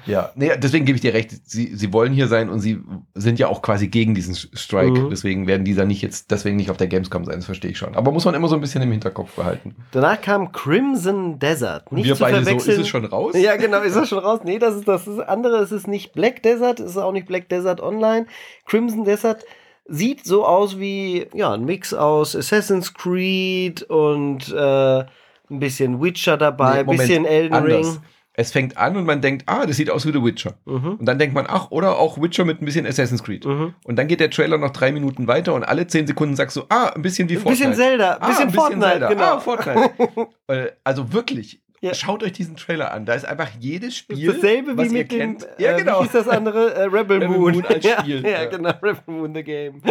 [0.08, 1.30] Ja, nee, deswegen gebe ich dir recht.
[1.48, 2.80] Sie, sie wollen hier sein und sie
[3.14, 5.00] sind ja auch quasi gegen diesen Strike.
[5.00, 5.10] Mhm.
[5.12, 7.78] Deswegen werden die da nicht jetzt, deswegen nicht auf der Gamescom sein, das verstehe ich
[7.78, 7.94] schon.
[7.96, 9.76] Aber muss man immer so ein bisschen im Hinterkopf behalten.
[9.92, 11.92] Danach kam Crimson Desert.
[11.92, 12.60] Nicht Wir zu beide verwechseln.
[12.62, 13.36] so, ist es schon raus?
[13.38, 14.40] Ja, genau, ist es schon raus?
[14.44, 15.58] Nee, das ist das ist andere.
[15.58, 18.26] Es ist nicht Black Desert, es ist auch nicht Black Desert Online.
[18.66, 19.46] Crimson Desert
[19.88, 25.04] sieht so aus wie, ja, ein Mix aus Assassin's Creed und äh,
[25.52, 27.88] ein bisschen Witcher dabei, ein nee, bisschen Elden anders.
[27.88, 27.98] Ring.
[28.34, 30.54] Es fängt an und man denkt, ah, das sieht aus wie The Witcher.
[30.66, 30.96] Mhm.
[30.96, 33.46] Und dann denkt man, ach, oder auch Witcher mit ein bisschen Assassin's Creed.
[33.46, 33.74] Mhm.
[33.84, 36.64] Und dann geht der Trailer noch drei Minuten weiter und alle zehn Sekunden sagst du,
[36.70, 37.70] ah, ein bisschen wie ein Fortnite.
[37.70, 39.10] Bisschen Zelda, ah, bisschen ein bisschen Fortnite, Zelda.
[39.10, 39.24] genau.
[39.24, 39.92] Ah, Fortnite.
[40.48, 41.96] Äh, also wirklich, ja.
[41.96, 43.06] Schaut euch diesen Trailer an.
[43.06, 45.48] Da ist einfach jedes Spiel, dasselbe wie mit dem, kennt.
[45.58, 46.02] Ja, genau.
[46.02, 46.76] Wie ist das andere?
[46.76, 47.54] Äh, Rebel, Rebel Moon.
[47.54, 48.22] Moon als Spiel.
[48.24, 48.70] ja, ja, genau.
[48.84, 49.82] Rebel Moon the Game.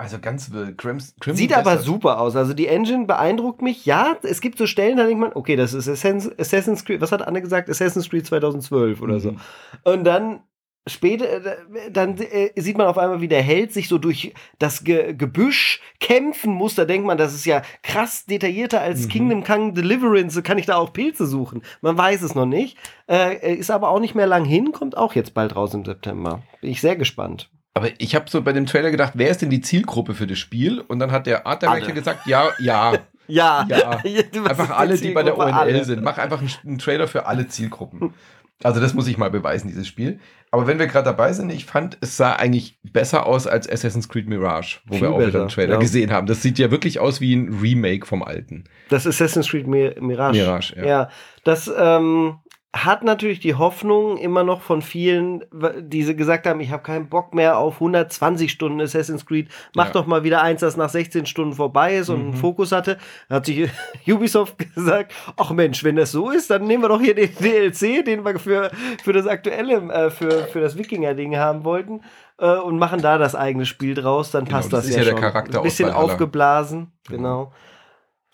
[0.00, 0.78] Also ganz wild.
[0.78, 2.36] Crimson, Crimson Sieht aber super aus.
[2.36, 3.84] Also die Engine beeindruckt mich.
[3.84, 7.26] Ja, es gibt so Stellen, da denkt man, okay, das ist Assassin's Creed, was hat
[7.26, 7.68] Anne gesagt?
[7.68, 9.20] Assassin's Creed 2012 oder mhm.
[9.20, 9.34] so.
[9.82, 10.44] Und dann
[10.86, 14.84] später, äh, dann äh, sieht man auf einmal, wie der Held sich so durch das
[14.84, 16.76] Ge Gebüsch kämpfen muss.
[16.76, 19.08] Da denkt man, das ist ja krass detaillierter als mhm.
[19.08, 20.40] Kingdom Come Deliverance.
[20.44, 21.62] Kann ich da auch Pilze suchen?
[21.80, 22.78] Man weiß es noch nicht.
[23.08, 26.42] Äh, ist aber auch nicht mehr lang hin, kommt auch jetzt bald raus im September.
[26.60, 27.50] Bin ich sehr gespannt.
[27.78, 30.36] Aber ich habe so bei dem Trailer gedacht, wer ist denn die Zielgruppe für das
[30.36, 30.80] Spiel?
[30.80, 32.92] Und dann hat der Art Director gesagt, ja, ja.
[33.30, 33.66] Ja.
[33.68, 33.90] ja.
[34.46, 35.84] einfach alle, die bei der ONL alle.
[35.84, 36.02] sind.
[36.02, 38.14] Mach einfach einen, einen Trailer für alle Zielgruppen.
[38.62, 40.18] Also das muss ich mal beweisen, dieses Spiel.
[40.50, 44.08] Aber wenn wir gerade dabei sind, ich fand, es sah eigentlich besser aus als Assassin's
[44.08, 45.80] Creed Mirage, wo Viel wir auch besser, wieder einen Trailer ja.
[45.80, 46.26] gesehen haben.
[46.26, 48.64] Das sieht ja wirklich aus wie ein Remake vom alten.
[48.88, 50.00] Das Assassin's Creed Mirage.
[50.00, 50.86] Mirage, ja.
[50.86, 51.10] Ja,
[51.44, 52.38] das, ähm,
[52.84, 55.44] hat natürlich die Hoffnung immer noch von vielen,
[55.80, 59.86] die sie gesagt haben, ich habe keinen Bock mehr auf 120 Stunden Assassin's Creed, mach
[59.86, 59.92] ja.
[59.92, 62.28] doch mal wieder eins, das nach 16 Stunden vorbei ist und mhm.
[62.28, 62.98] einen Fokus hatte.
[63.28, 63.70] Da hat sich
[64.08, 68.04] Ubisoft gesagt, ach Mensch, wenn das so ist, dann nehmen wir doch hier den DLC,
[68.04, 68.70] den wir für,
[69.02, 72.00] für das aktuelle, äh, für, für das Wikinger-Ding haben wollten
[72.38, 75.10] äh, und machen da das eigene Spiel draus, dann genau, passt das, das ja, ja
[75.10, 75.24] schon.
[75.24, 77.16] Ein bisschen aufgeblasen, genau.
[77.16, 77.52] genau.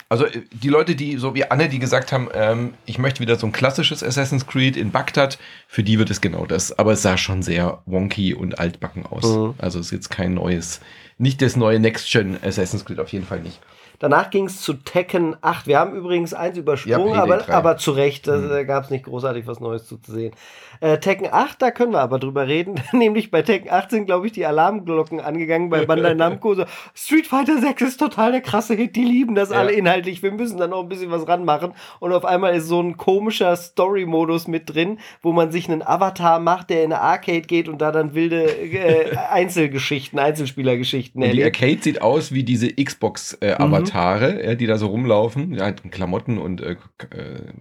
[0.08, 3.36] Also äh, die Leute, die, so wie Anne, die gesagt haben, ähm, ich möchte wieder
[3.36, 6.78] so ein klassisches Assassin's Creed in Bagdad, für die wird es genau das.
[6.78, 9.24] Aber es sah schon sehr wonky und altbacken aus.
[9.24, 9.54] Mhm.
[9.58, 10.80] Also es ist jetzt kein neues,
[11.18, 13.60] nicht das neue Next-Gen Assassin's Creed, auf jeden Fall nicht.
[13.98, 15.66] Danach ging es zu Tekken 8.
[15.66, 18.48] Wir haben übrigens eins übersprungen, ja, aber, aber zu Recht, mhm.
[18.48, 20.34] da gab es nicht großartig was Neues zu sehen.
[20.80, 22.80] Äh, Tekken 8, da können wir aber drüber reden.
[22.92, 26.54] Nämlich bei Tekken 8 sind, glaube ich, die Alarmglocken angegangen bei Bandai Namco.
[26.54, 29.56] So, Street Fighter 6 ist total der krasse Hit, die lieben das ja.
[29.56, 30.22] alle inhaltlich.
[30.22, 31.72] Wir müssen da noch ein bisschen was ranmachen.
[32.00, 36.40] Und auf einmal ist so ein komischer Story-Modus mit drin, wo man sich einen Avatar
[36.40, 41.38] macht, der in eine Arcade geht und da dann wilde äh, Einzelgeschichten, Einzelspielergeschichten erlebt.
[41.38, 43.83] Die Arcade sieht aus wie diese Xbox-Avatare, äh,
[44.32, 44.40] mhm.
[44.44, 45.54] ja, die da so rumlaufen.
[45.54, 46.76] Ja, Klamotten und äh,
[47.10, 47.52] äh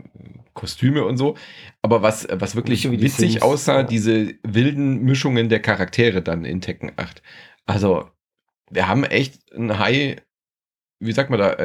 [0.54, 1.36] Kostüme und so.
[1.82, 3.84] Aber was, was wirklich witzig Sims, aussah, ja.
[3.84, 7.24] diese wilden Mischungen der Charaktere dann in Tekken 8.
[7.66, 8.10] Also,
[8.70, 10.18] wir haben echt ein High,
[11.00, 11.58] wie sagt man da,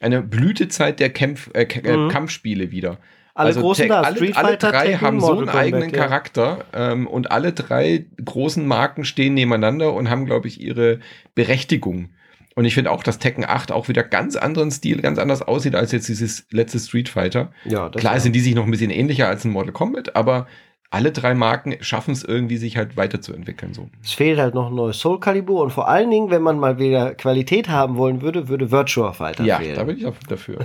[0.00, 2.08] eine Blütezeit der Kämpf, äh, äh, mhm.
[2.08, 2.98] Kampfspiele wieder.
[3.34, 5.98] Alle also großen da, alle, alle drei Tekken, haben so einen eigenen ja.
[5.98, 11.00] Charakter ähm, und alle drei großen Marken stehen nebeneinander und haben, glaube ich, ihre
[11.34, 12.10] Berechtigung.
[12.56, 15.74] Und ich finde auch, dass Tekken 8 auch wieder ganz anderen Stil, ganz anders aussieht
[15.74, 17.52] als jetzt dieses letzte Street Fighter.
[17.66, 18.20] Ja, Klar ja.
[18.20, 20.46] sind die sich noch ein bisschen ähnlicher als ein Mortal Kombat, aber
[20.88, 23.74] alle drei Marken schaffen es irgendwie, sich halt weiterzuentwickeln.
[23.74, 23.90] So.
[24.02, 26.78] Es fehlt halt noch ein neues Soul Calibur und vor allen Dingen, wenn man mal
[26.78, 29.72] wieder Qualität haben wollen würde, würde Virtua Fighter ja, fehlen.
[29.72, 30.58] Ja, da bin ich auch dafür.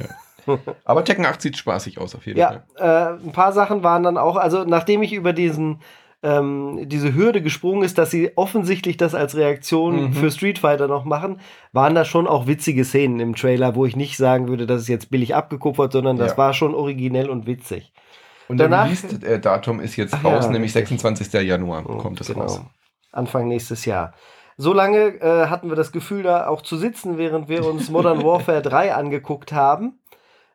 [0.47, 0.60] Ja.
[0.86, 2.63] Aber Tekken 8 sieht spaßig aus auf jeden ja, Fall.
[2.80, 5.80] Ja, äh, ein paar Sachen waren dann auch, also nachdem ich über diesen
[6.23, 10.13] ähm, diese Hürde gesprungen ist, dass sie offensichtlich das als Reaktion mhm.
[10.13, 11.39] für Street Fighter noch machen,
[11.71, 14.88] waren da schon auch witzige Szenen im Trailer, wo ich nicht sagen würde, das ist
[14.88, 16.38] jetzt billig abgekupfert, sondern das ja.
[16.38, 17.91] war schon originell und witzig.
[18.47, 18.89] Und Danach,
[19.21, 21.31] der Datum ist jetzt raus, ja, nämlich 26.
[21.41, 22.41] Januar kommt es genau.
[22.41, 22.62] raus.
[23.12, 24.13] Anfang nächstes Jahr.
[24.57, 28.23] So lange äh, hatten wir das Gefühl, da auch zu sitzen, während wir uns Modern
[28.23, 30.00] Warfare 3 angeguckt haben.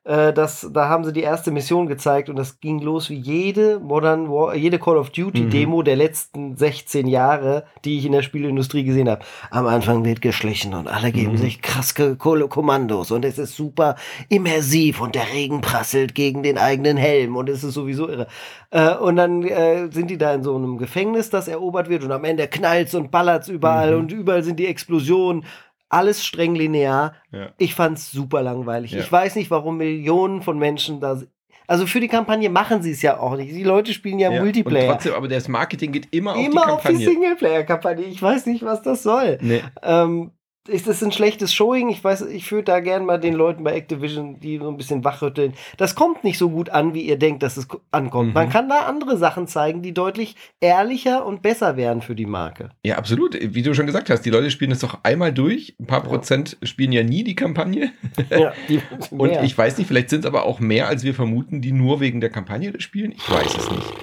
[0.07, 3.81] Äh, das, da haben sie die erste Mission gezeigt und das ging los wie jede
[3.81, 5.51] Modern War, jede Call of Duty mhm.
[5.51, 9.25] Demo der letzten 16 Jahre, die ich in der Spielindustrie gesehen habe.
[9.51, 11.39] Am Anfang wird geschlichen und alle geben mhm.
[11.39, 13.97] sich krass Kommandos und es ist super
[14.29, 18.29] immersiv und der Regen prasselt gegen den eigenen Helm und es ist sowieso irre.
[18.71, 22.13] Äh, und dann äh, sind die da in so einem Gefängnis, das erobert wird und
[22.13, 23.99] am Ende knallt's und ballert's überall mhm.
[23.99, 25.45] und überall sind die Explosionen
[25.89, 27.15] alles streng linear.
[27.31, 27.53] Ja.
[27.59, 28.93] Ich fand's super langweilig.
[28.93, 29.01] Ja.
[29.01, 31.21] Ich weiß nicht, warum Millionen von Menschen da
[31.69, 33.53] also für die Kampagne machen sie es ja auch nicht.
[33.53, 34.93] Die Leute spielen ja, ja Multiplayer.
[34.93, 36.61] trotzdem, aber das Marketing geht immer, immer auf die Kampagne.
[36.63, 38.05] Immer auf die Singleplayer-Kampagne.
[38.05, 39.39] Ich weiß nicht, was das soll.
[39.41, 39.63] Nee.
[39.83, 40.31] Ähm,
[40.69, 41.89] ist das ein schlechtes Showing?
[41.89, 45.05] Ich weiß, ich würde da gerne mal den Leuten bei Activision, die so ein bisschen
[45.05, 45.55] wachrütteln.
[45.77, 48.29] Das kommt nicht so gut an, wie ihr denkt, dass es ankommt.
[48.29, 48.35] Mhm.
[48.35, 52.71] Man kann da andere Sachen zeigen, die deutlich ehrlicher und besser wären für die Marke.
[52.85, 53.37] Ja, absolut.
[53.41, 55.77] Wie du schon gesagt hast, die Leute spielen das doch einmal durch.
[55.81, 56.09] Ein paar ja.
[56.09, 57.93] Prozent spielen ja nie die Kampagne.
[58.31, 61.61] Ja, die und ich weiß nicht, vielleicht sind es aber auch mehr, als wir vermuten,
[61.61, 63.13] die nur wegen der Kampagne spielen.
[63.13, 63.95] Ich weiß es nicht.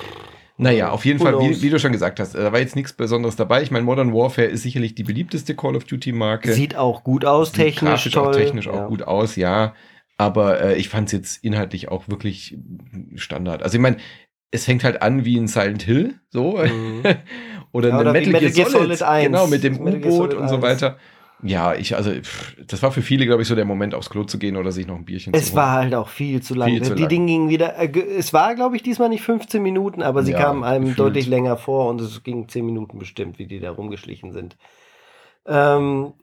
[0.57, 3.35] Naja, auf jeden Fall, wie, wie, du schon gesagt hast, da war jetzt nichts Besonderes
[3.35, 3.63] dabei.
[3.63, 6.53] Ich meine, Modern Warfare ist sicherlich die beliebteste Call of Duty-Marke.
[6.53, 8.09] Sieht auch gut aus, Sieht technisch.
[8.11, 8.27] Toll.
[8.27, 8.73] auch technisch ja.
[8.73, 9.73] auch gut aus, ja.
[10.17, 12.57] Aber äh, ich fand es jetzt inhaltlich auch wirklich
[13.15, 13.63] Standard.
[13.63, 13.97] Also ich meine,
[14.51, 16.57] es fängt halt an wie ein Silent Hill, so.
[16.57, 17.01] Mhm.
[17.71, 19.25] oder ja, eine Metal, Metal Gear Solid, Solid 1.
[19.25, 20.97] Genau, mit dem U-Boot und so weiter.
[21.43, 24.23] Ja, ich, also, pff, das war für viele, glaube ich, so der Moment, aufs Klo
[24.23, 25.51] zu gehen oder sich noch ein Bierchen es zu holen.
[25.51, 26.69] Es war halt auch viel zu lang.
[26.69, 27.09] Viel zu die lang.
[27.09, 30.39] Dinge gingen wieder, äh, es war, glaube ich, diesmal nicht 15 Minuten, aber sie ja,
[30.39, 30.99] kamen einem gefühlt.
[30.99, 34.57] deutlich länger vor und es ging 10 Minuten bestimmt, wie die da rumgeschlichen sind.
[35.45, 36.13] Ähm,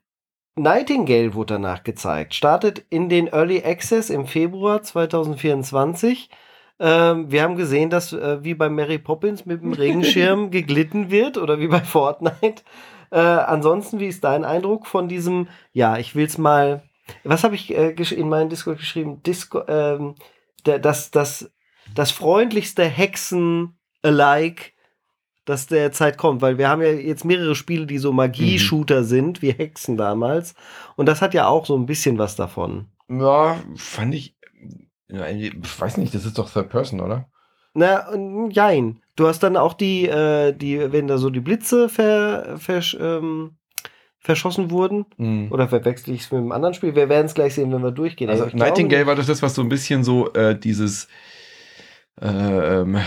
[0.57, 2.35] Nightingale wurde danach gezeigt.
[2.35, 6.29] Startet in den Early Access im Februar 2024.
[6.79, 11.37] Ähm, wir haben gesehen, dass äh, wie bei Mary Poppins mit dem Regenschirm geglitten wird
[11.37, 12.63] oder wie bei Fortnite.
[13.11, 16.83] Äh, ansonsten, wie ist dein Eindruck von diesem, ja, ich will es mal,
[17.25, 19.23] was habe ich äh, in meinem Discord geschrieben?
[19.23, 20.15] Disco, ähm,
[20.67, 21.51] der, das, das,
[21.95, 24.73] das freundlichste Hexen-alike,
[25.45, 29.07] das der Zeit kommt, weil wir haben ja jetzt mehrere Spiele, die so Magie-Shooter mhm.
[29.07, 30.55] sind, wie Hexen damals.
[30.97, 32.87] Und das hat ja auch so ein bisschen was davon.
[33.09, 34.37] Ja, fand ich.
[35.09, 37.29] Ich weiß nicht, das ist doch Third Person, oder?
[37.75, 38.15] Na,
[38.51, 39.03] jein.
[39.21, 43.51] Du hast dann auch die, äh, die, wenn da so die Blitze ver, ver, ähm,
[44.19, 45.05] verschossen wurden.
[45.19, 45.53] Mhm.
[45.53, 46.95] Oder verwechsel ich es mit einem anderen Spiel?
[46.95, 48.31] Wir werden es gleich sehen, wenn wir durchgehen.
[48.31, 51.07] Also, also Nightingale war das das, was so ein bisschen so äh, dieses
[52.23, 53.03] ähm, äh,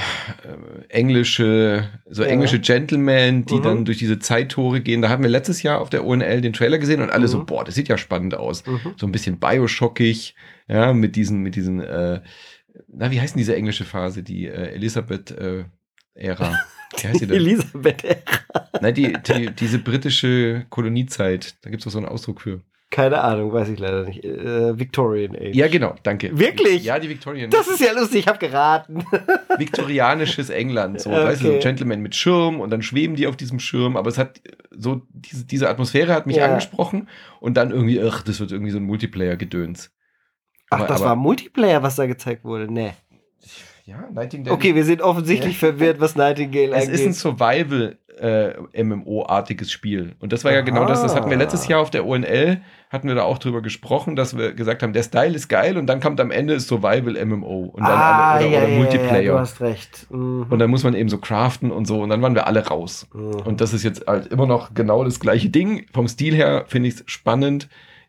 [0.89, 2.29] englische, so ja.
[2.29, 3.63] englische Gentlemen, die mhm.
[3.63, 5.01] dann durch diese Zeittore gehen.
[5.01, 7.31] Da haben wir letztes Jahr auf der ONL den Trailer gesehen und alle mhm.
[7.31, 8.63] so, boah, das sieht ja spannend aus.
[8.67, 8.93] Mhm.
[8.97, 10.35] So ein bisschen Bioshockig,
[10.67, 12.21] ja, mit diesen, mit diesen äh,
[12.87, 14.75] na, wie heißt denn diese englische Phase, die äh,
[16.15, 16.35] Äh,
[16.97, 17.37] wie heißt die denn?
[17.37, 18.69] Elisabeth-Ära.
[18.81, 22.61] Nein, die, die, diese britische Koloniezeit, da gibt es doch so einen Ausdruck für.
[22.93, 24.23] Keine Ahnung, weiß ich leider nicht.
[24.23, 25.55] Äh, Victorian Age.
[25.55, 26.37] Ja, genau, danke.
[26.37, 26.83] Wirklich?
[26.83, 29.03] Ja, die Victorian Das ist ja lustig, ich habe geraten.
[29.57, 31.23] Viktorianisches England, so, okay.
[31.23, 34.19] weißt du, so Gentleman mit Schirm und dann schweben die auf diesem Schirm, aber es
[34.19, 36.45] hat so diese, diese Atmosphäre hat mich ja.
[36.45, 39.91] angesprochen und dann irgendwie, ach, das wird irgendwie so ein Multiplayer-Gedöns.
[40.69, 42.71] Ach, das aber, war Multiplayer, was da gezeigt wurde?
[42.71, 42.93] Nee.
[43.85, 44.53] Ja, Nightingale.
[44.53, 45.67] Okay, wir sind offensichtlich ja.
[45.69, 46.93] verwirrt, was Nightingale es angeht.
[46.93, 50.15] Es ist ein Survival äh, MMO-artiges Spiel.
[50.19, 50.65] Und das war ja Aha.
[50.65, 51.01] genau das.
[51.01, 54.37] Das hatten wir letztes Jahr auf der ONL, hatten wir da auch drüber gesprochen, dass
[54.37, 57.81] wir gesagt haben, der Style ist geil und dann kommt am Ende Survival MMO und
[57.81, 59.21] dann ah, alle, oder, ja, oder ja, Multiplayer.
[59.21, 60.07] Ja, du hast recht.
[60.09, 60.45] Mhm.
[60.49, 63.07] Und dann muss man eben so craften und so und dann waren wir alle raus.
[63.13, 63.33] Mhm.
[63.45, 65.87] Und das ist jetzt halt immer noch genau das gleiche Ding.
[65.91, 67.67] Vom Stil her finde ich es spannend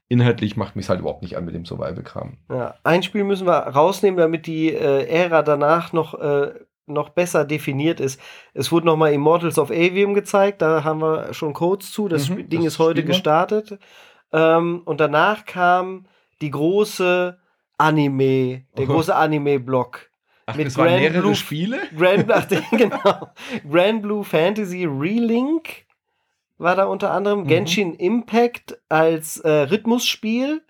[0.08, 2.38] inhaltlich macht mich halt überhaupt nicht an mit dem Survival-Kram.
[2.50, 6.52] Ja, ein Spiel müssen wir rausnehmen, damit die äh, Ära danach noch, äh,
[6.86, 8.20] noch besser definiert ist.
[8.52, 12.08] Es wurde nochmal Immortals of Avium gezeigt, da haben wir schon Codes zu.
[12.08, 13.78] Das mhm, Ding das ist heute gestartet.
[14.32, 16.06] Ähm, und danach kam
[16.40, 17.38] die große
[17.78, 18.94] Anime, der Oho.
[18.94, 20.10] große Anime-Block.
[20.46, 21.78] Ach, mit das Grand waren mehrere Blue, Spiele?
[21.96, 23.28] Grand, ach, genau.
[23.70, 25.83] Grand Blue Fantasy Relink
[26.58, 27.40] war da unter anderem.
[27.40, 27.46] Mhm.
[27.46, 30.62] Genshin Impact als äh, Rhythmusspiel.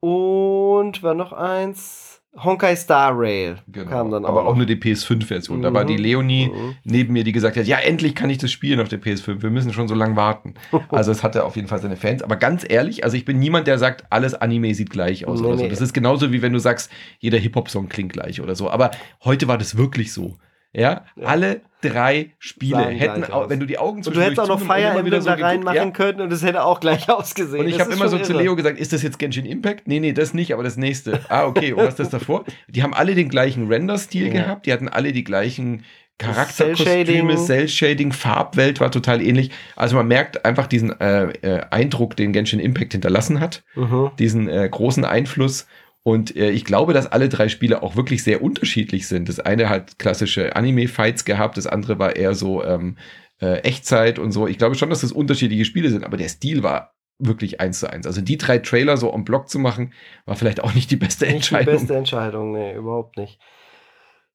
[0.00, 2.18] Und war noch eins.
[2.36, 3.90] Honkai Star Rail genau.
[3.90, 4.28] kam dann auch.
[4.28, 5.58] Aber auch nur die PS5-Version.
[5.58, 5.62] Mhm.
[5.62, 6.02] Da war die mhm.
[6.02, 6.76] Leonie mhm.
[6.84, 9.42] neben mir, die gesagt hat, ja, endlich kann ich das spielen auf der PS5.
[9.42, 10.54] Wir müssen schon so lange warten.
[10.90, 12.22] also es hatte auf jeden Fall seine Fans.
[12.22, 15.46] Aber ganz ehrlich, also ich bin niemand, der sagt, alles Anime sieht gleich aus nee,
[15.46, 15.68] oder so.
[15.68, 18.70] Das ist genauso wie wenn du sagst, jeder Hip-Hop-Song klingt gleich oder so.
[18.70, 18.90] Aber
[19.24, 20.36] heute war das wirklich so.
[20.72, 21.26] Ja, ja.
[21.26, 24.60] alle drei Spiele hätten, auch, wenn du die Augen zu Und du hättest auch noch
[24.60, 25.90] Fire Emblem so da reinmachen ja.
[25.90, 27.64] können und es hätte auch gleich ausgesehen.
[27.64, 28.24] Und ich habe immer so irre.
[28.24, 29.86] zu Leo gesagt, ist das jetzt Genshin Impact?
[29.86, 31.20] Nee, nee, das nicht, aber das nächste.
[31.28, 32.44] Ah, okay, und was ist das davor?
[32.68, 34.32] Die haben alle den gleichen Render-Stil ja.
[34.32, 35.84] gehabt, die hatten alle die gleichen
[36.18, 39.52] Charakterkostüme, Cell-Shading, Farbwelt war total ähnlich.
[39.76, 44.10] Also man merkt einfach diesen äh, äh, Eindruck, den Genshin Impact hinterlassen hat, mhm.
[44.18, 45.68] diesen äh, großen Einfluss
[46.02, 49.28] und äh, ich glaube, dass alle drei Spiele auch wirklich sehr unterschiedlich sind.
[49.28, 52.96] Das eine hat klassische Anime-Fights gehabt, das andere war eher so ähm,
[53.40, 54.46] äh, Echtzeit und so.
[54.46, 57.90] Ich glaube schon, dass das unterschiedliche Spiele sind, aber der Stil war wirklich eins zu
[57.90, 58.06] eins.
[58.06, 59.92] Also die drei Trailer so am Block zu machen,
[60.24, 61.74] war vielleicht auch nicht die beste nicht Entscheidung.
[61.74, 63.38] Die beste Entscheidung, nee, überhaupt nicht.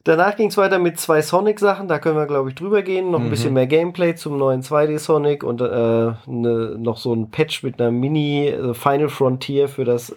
[0.06, 3.10] Danach ging es weiter mit zwei Sonic-Sachen, da können wir, glaube ich, drüber gehen.
[3.10, 3.30] Noch ein mhm.
[3.30, 7.90] bisschen mehr Gameplay zum neuen 2D-Sonic und äh, ne, noch so ein Patch mit einer
[7.90, 10.14] Mini äh, Final Frontier für das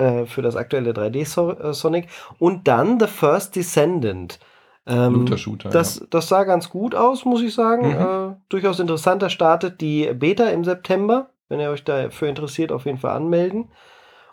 [0.00, 2.08] äh, für das aktuelle 3D-Sonic.
[2.38, 4.38] Und dann The First Descendant.
[4.86, 5.26] Ähm,
[5.70, 6.06] das, ja.
[6.10, 7.88] das sah ganz gut aus, muss ich sagen.
[7.88, 8.32] Mhm.
[8.32, 11.30] Äh, durchaus interessanter startet die Beta im September.
[11.48, 13.68] Wenn ihr euch dafür interessiert, auf jeden Fall anmelden.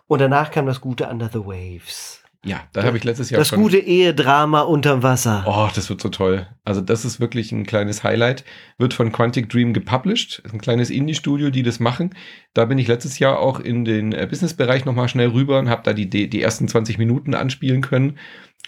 [0.06, 2.17] Und danach kam das gute Under the Waves.
[2.44, 5.44] Ja, da habe ich letztes Jahr Das schon, gute Ehedrama unterm Wasser.
[5.46, 6.46] Oh, das wird so toll.
[6.64, 8.44] Also das ist wirklich ein kleines Highlight.
[8.78, 10.42] Wird von Quantic Dream gepublished.
[10.52, 12.14] Ein kleines Indie-Studio, die das machen.
[12.54, 15.82] Da bin ich letztes Jahr auch in den äh, Business-Bereich nochmal schnell rüber und habe
[15.82, 18.18] da die, die ersten 20 Minuten anspielen können.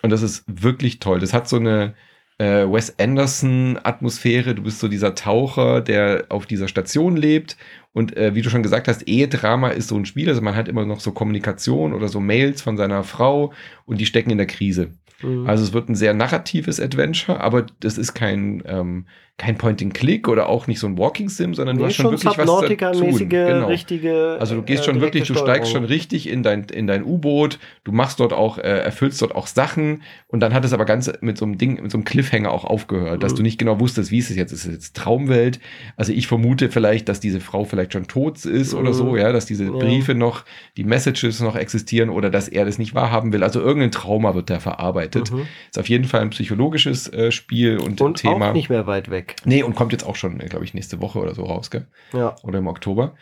[0.02, 1.20] Und das ist wirklich toll.
[1.20, 1.94] Das hat so eine
[2.38, 4.56] äh, Wes Anderson-Atmosphäre.
[4.56, 7.56] Du bist so dieser Taucher, der auf dieser Station lebt
[7.92, 10.28] und äh, wie du schon gesagt hast, Ehedrama ist so ein Spiel.
[10.28, 13.52] Also man hat immer noch so Kommunikation oder so Mails von seiner Frau
[13.84, 14.92] und die stecken in der Krise.
[15.22, 15.46] Mhm.
[15.46, 19.06] Also es wird ein sehr narratives Adventure, aber das ist kein, ähm,
[19.40, 22.68] kein Point-and-Click oder auch nicht so ein Walking-Sim, sondern nee, du hast schon, wirklich was
[22.92, 23.28] zu tun.
[23.30, 23.68] Genau.
[23.68, 25.48] richtige Also du gehst äh, schon wirklich, du Steuerung.
[25.48, 29.34] steigst schon richtig in dein, in dein U-Boot, du machst dort auch, äh, erfüllst dort
[29.34, 32.04] auch Sachen und dann hat es aber ganz mit so einem Ding, mit so einem
[32.04, 33.20] Cliffhanger auch aufgehört, mhm.
[33.20, 35.58] dass du nicht genau wusstest, wie ist es jetzt, ist es jetzt Traumwelt?
[35.96, 38.80] Also ich vermute vielleicht, dass diese Frau vielleicht schon tot ist mhm.
[38.80, 39.16] oder so, mhm.
[39.16, 40.44] ja, dass diese Briefe noch,
[40.76, 43.42] die Messages noch existieren oder dass er das nicht wahrhaben will.
[43.42, 45.09] Also irgendein Trauma wird da verarbeitet.
[45.14, 45.46] Mhm.
[45.70, 48.50] Ist auf jeden Fall ein psychologisches äh, Spiel und, und Thema.
[48.50, 49.36] Auch nicht mehr weit weg.
[49.44, 51.86] Nee, und kommt jetzt auch schon, glaube ich, nächste Woche oder so raus, gell?
[52.12, 52.36] Ja.
[52.42, 53.14] Oder im Oktober.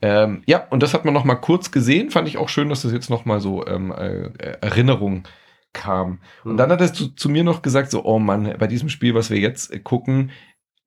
[0.00, 2.10] Ähm, ja, und das hat man noch mal kurz gesehen.
[2.10, 5.24] Fand ich auch schön, dass das jetzt noch mal so ähm, äh, Erinnerung
[5.72, 6.18] kam.
[6.44, 6.56] Und mhm.
[6.56, 9.30] dann hat er zu, zu, mir noch gesagt, so, oh Mann, bei diesem Spiel, was
[9.30, 10.30] wir jetzt äh, gucken,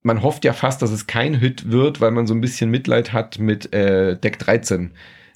[0.03, 3.11] man hofft ja fast, dass es kein Hit wird, weil man so ein bisschen Mitleid
[3.11, 4.91] hat mit äh, Deck 13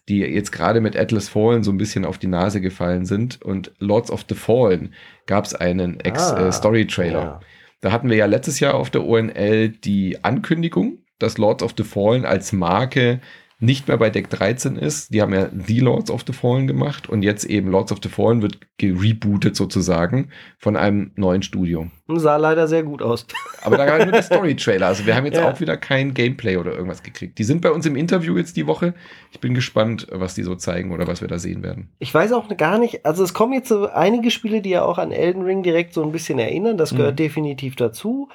[0.09, 3.41] die jetzt gerade mit Atlas Fallen so ein bisschen auf die Nase gefallen sind.
[3.41, 4.93] Und Lords of the Fallen
[5.27, 7.19] gab es einen Ex-Story-Trailer.
[7.19, 7.39] Ah, ja.
[7.81, 11.83] Da hatten wir ja letztes Jahr auf der ONL die Ankündigung, dass Lords of the
[11.83, 13.21] Fallen als Marke
[13.59, 15.13] nicht mehr bei Deck 13 ist.
[15.13, 18.07] Die haben ja The Lords of the Fallen gemacht und jetzt eben Lords of the
[18.07, 21.87] Fallen wird gerebootet sozusagen von einem neuen Studio.
[22.07, 23.27] Sah leider sehr gut aus.
[23.61, 24.87] Aber da war nur der Story-Trailer.
[24.87, 25.51] Also wir haben jetzt ja.
[25.51, 27.37] auch wieder kein Gameplay oder irgendwas gekriegt.
[27.37, 28.93] Die sind bei uns im Interview jetzt die Woche.
[29.31, 31.89] Ich bin gespannt, was die so zeigen oder was wir da sehen werden.
[31.99, 34.97] Ich weiß auch gar nicht, also es kommen jetzt so einige Spiele, die ja auch
[34.97, 36.77] an Elden Ring direkt so ein bisschen erinnern.
[36.77, 37.17] Das gehört mhm.
[37.17, 38.29] definitiv dazu.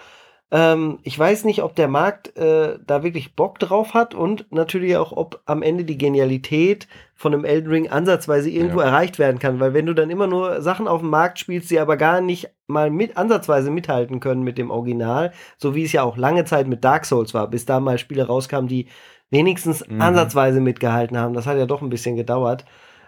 [0.50, 4.96] Ähm, ich weiß nicht, ob der Markt äh, da wirklich Bock drauf hat und natürlich
[4.96, 8.86] auch, ob am Ende die Genialität von einem Elden Ring ansatzweise irgendwo ja.
[8.86, 9.60] erreicht werden kann.
[9.60, 12.50] Weil wenn du dann immer nur Sachen auf dem Markt spielst, die aber gar nicht
[12.66, 16.66] mal mit ansatzweise mithalten können mit dem Original, so wie es ja auch lange Zeit
[16.66, 18.88] mit Dark Souls war, bis da mal Spiele rauskamen, die
[19.30, 20.00] wenigstens mhm.
[20.00, 21.34] ansatzweise mitgehalten haben.
[21.34, 22.64] Das hat ja doch ein bisschen gedauert.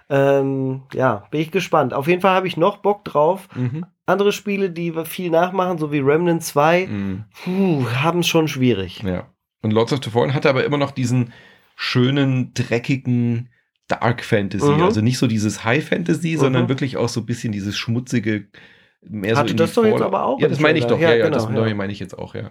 [0.09, 1.93] Ähm, ja, bin ich gespannt.
[1.93, 3.49] Auf jeden Fall habe ich noch Bock drauf.
[3.55, 3.87] Mhm.
[4.07, 7.25] Andere Spiele, die viel nachmachen, so wie Remnant 2, mhm.
[8.03, 9.03] haben es schon schwierig.
[9.03, 9.27] Ja.
[9.63, 11.33] Und Lords of the Fallen hatte aber immer noch diesen
[11.75, 13.51] schönen, dreckigen
[13.89, 14.71] Dark Fantasy.
[14.71, 14.83] Mhm.
[14.83, 16.39] Also nicht so dieses High Fantasy, mhm.
[16.39, 18.47] sondern wirklich auch so ein bisschen dieses schmutzige,
[19.03, 20.41] mehr Hatte so in das doch jetzt aber auch.
[20.41, 20.99] Ja, das meine ich doch.
[20.99, 21.75] Ja, ja, ja genau, das ja.
[21.75, 22.51] meine ich jetzt auch, ja.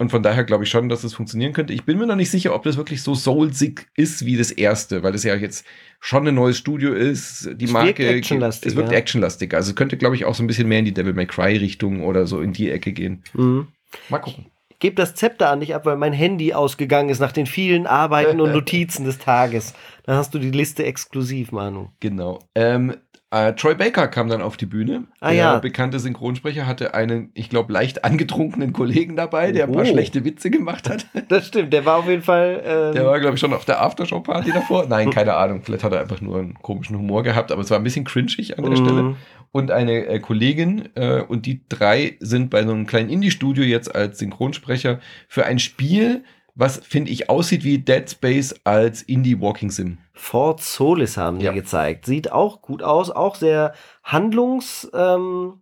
[0.00, 1.72] Und von daher glaube ich schon, dass es das funktionieren könnte.
[1.72, 5.02] Ich bin mir noch nicht sicher, ob das wirklich so soulsig ist wie das erste,
[5.02, 5.66] weil das ja jetzt
[5.98, 7.50] schon ein neues Studio ist.
[7.56, 8.04] Die es Marke.
[8.04, 8.98] Wirkt actionlastig, es wirkt ja.
[8.98, 9.54] actionlastig.
[9.54, 11.56] Also es könnte, glaube ich, auch so ein bisschen mehr in die Devil May Cry
[11.56, 13.24] Richtung oder so in die Ecke gehen.
[13.34, 13.68] Mhm.
[14.08, 14.46] Mal gucken.
[14.80, 18.40] Gebe das Zepter an dich ab, weil mein Handy ausgegangen ist nach den vielen Arbeiten
[18.40, 19.74] und Notizen des Tages.
[20.04, 21.88] Dann hast du die Liste exklusiv, Manu.
[21.98, 22.38] Genau.
[22.54, 22.94] Ähm,
[23.30, 25.04] äh, Troy Baker kam dann auf die Bühne.
[25.20, 25.58] Ah, der ja.
[25.58, 29.86] bekannte Synchronsprecher hatte einen, ich glaube, leicht angetrunkenen Kollegen dabei, der ein paar oh.
[29.86, 31.06] schlechte Witze gemacht hat.
[31.28, 32.62] Das stimmt, der war auf jeden Fall.
[32.64, 34.86] Ähm der war, glaube ich, schon auf der Aftershow-Party davor.
[34.88, 35.62] Nein, keine Ahnung.
[35.62, 38.56] Vielleicht hat er einfach nur einen komischen Humor gehabt, aber es war ein bisschen cringig
[38.56, 38.76] an der mhm.
[38.76, 39.16] Stelle.
[39.50, 43.94] Und eine äh, Kollegin, äh, und die drei sind bei so einem kleinen Indie-Studio jetzt
[43.94, 46.24] als Synchronsprecher für ein Spiel,
[46.58, 49.98] was, finde ich, aussieht wie Dead Space als Indie-Walking Sim.
[50.12, 51.52] Fort Solis haben die ja.
[51.52, 52.04] gezeigt.
[52.04, 55.60] Sieht auch gut aus, auch sehr handlungsgedriven,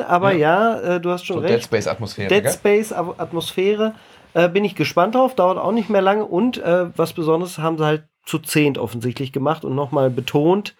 [0.00, 1.54] ähm, aber ja, ja äh, du hast schon so recht.
[1.56, 2.28] Dead Space Atmosphäre.
[2.28, 3.94] Dead Space Atmosphäre.
[4.32, 7.76] Äh, bin ich gespannt drauf, dauert auch nicht mehr lange und äh, was Besonderes haben
[7.76, 10.74] sie halt zu zehnt offensichtlich gemacht und nochmal betont,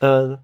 [0.00, 0.36] äh,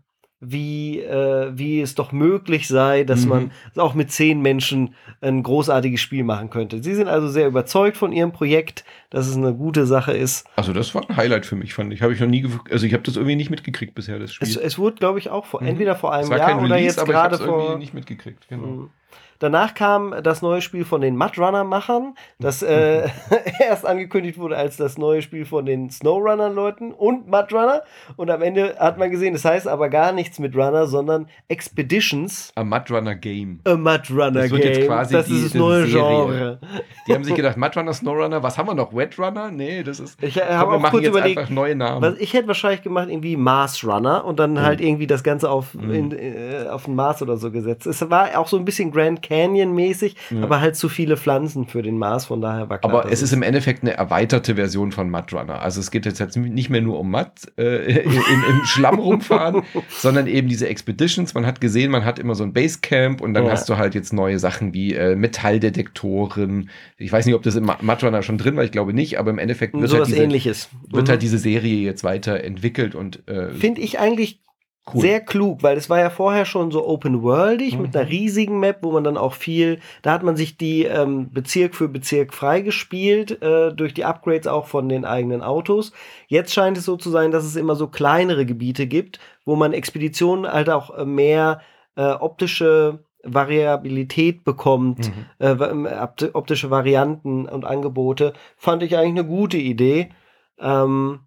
[0.46, 3.28] wie, äh, wie es doch möglich sei, dass mhm.
[3.28, 6.82] man auch mit zehn Menschen ein großartiges Spiel machen könnte.
[6.82, 10.46] Sie sind also sehr überzeugt von ihrem Projekt, dass es eine gute Sache ist.
[10.56, 12.02] Also das war ein Highlight für mich, fand ich.
[12.02, 14.48] Habe ich noch nie, also ich habe das irgendwie nicht mitgekriegt bisher, das Spiel.
[14.48, 15.68] Es, es wurde, glaube ich, auch vor, mhm.
[15.68, 17.78] entweder vor einem Jahr Release, oder jetzt gerade vor.
[17.78, 18.66] Nicht mitgekriegt, genau.
[18.66, 18.90] Mhm.
[19.38, 23.08] Danach kam das neue Spiel von den Mudrunner-Machern, das äh,
[23.60, 27.82] erst angekündigt wurde als das neue Spiel von den Snowrunner-Leuten und Mudrunner.
[28.16, 32.52] Und am Ende hat man gesehen, das heißt aber gar nichts mit Runner, sondern Expeditions.
[32.54, 33.60] A Mudrunner Game.
[33.64, 34.88] A Mudrunner Game.
[34.88, 35.84] das die, ist das neue.
[35.84, 36.58] Genre.
[37.06, 38.94] Die haben sich gedacht, Mudrunner, Snowrunner, was haben wir noch?
[38.94, 39.50] Wetrunner?
[39.50, 40.22] Nee, das ist.
[40.22, 42.02] Ich äh, habe auch kurz überlegt, einfach neue Namen.
[42.02, 44.62] Was, ich hätte wahrscheinlich gemacht, irgendwie Mars Runner und dann mhm.
[44.62, 45.94] halt irgendwie das Ganze auf, mhm.
[45.94, 47.86] in, äh, auf den Mars oder so gesetzt.
[47.86, 50.42] Es war auch so ein bisschen Grand Canyon-mäßig, ja.
[50.42, 52.92] aber halt zu viele Pflanzen für den Mars, von daher war klar.
[52.92, 55.62] Aber es ist im Endeffekt eine erweiterte Version von Mudrunner.
[55.62, 60.26] Also es geht jetzt nicht mehr nur um Mud äh, im, im Schlamm rumfahren, sondern
[60.26, 61.34] eben diese Expeditions.
[61.34, 63.52] Man hat gesehen, man hat immer so ein Basecamp und dann ja.
[63.52, 66.70] hast du halt jetzt neue Sachen wie äh, Metalldetektoren.
[66.98, 69.38] Ich weiß nicht, ob das im Mudrunner schon drin war, ich glaube nicht, aber im
[69.38, 70.68] Endeffekt wird, so halt, diese, ähnliches.
[70.88, 71.10] wird mhm.
[71.10, 74.43] halt diese Serie jetzt weiterentwickelt und äh, finde ich eigentlich
[74.92, 75.00] Cool.
[75.00, 77.82] Sehr klug, weil es war ja vorher schon so open-worldig mhm.
[77.82, 81.30] mit einer riesigen Map, wo man dann auch viel, da hat man sich die ähm,
[81.32, 85.92] Bezirk für Bezirk freigespielt, äh, durch die Upgrades auch von den eigenen Autos.
[86.26, 89.72] Jetzt scheint es so zu sein, dass es immer so kleinere Gebiete gibt, wo man
[89.72, 91.62] Expeditionen halt auch äh, mehr
[91.96, 95.86] äh, optische Variabilität bekommt, mhm.
[95.86, 98.34] äh, optische Varianten und Angebote.
[98.58, 100.10] Fand ich eigentlich eine gute Idee.
[100.58, 101.20] Ähm,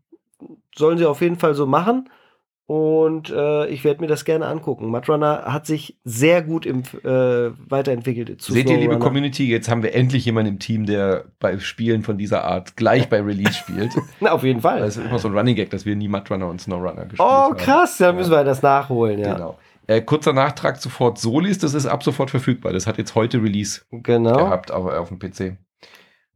[0.76, 2.08] sollen sie auf jeden Fall so machen.
[2.68, 4.92] Und äh, ich werde mir das gerne angucken.
[4.92, 8.42] Matrunner hat sich sehr gut im, äh, weiterentwickelt.
[8.42, 12.18] Seht ihr, liebe Community, jetzt haben wir endlich jemanden im Team, der bei Spielen von
[12.18, 13.94] dieser Art gleich bei Release spielt.
[14.20, 14.82] Na, auf jeden Fall.
[14.82, 17.32] Das ist immer so ein Running Gag, dass wir nie Matrunner und Snowrunner gespielt oh,
[17.32, 17.54] haben.
[17.54, 19.36] Oh, krass, dann müssen wir das nachholen, ja.
[19.36, 19.58] Genau.
[19.88, 22.74] Äh, kurzer Nachtrag zu Fort Solis, das ist ab sofort verfügbar.
[22.74, 24.36] Das hat jetzt heute Release genau.
[24.36, 25.56] gehabt, aber auf dem PC.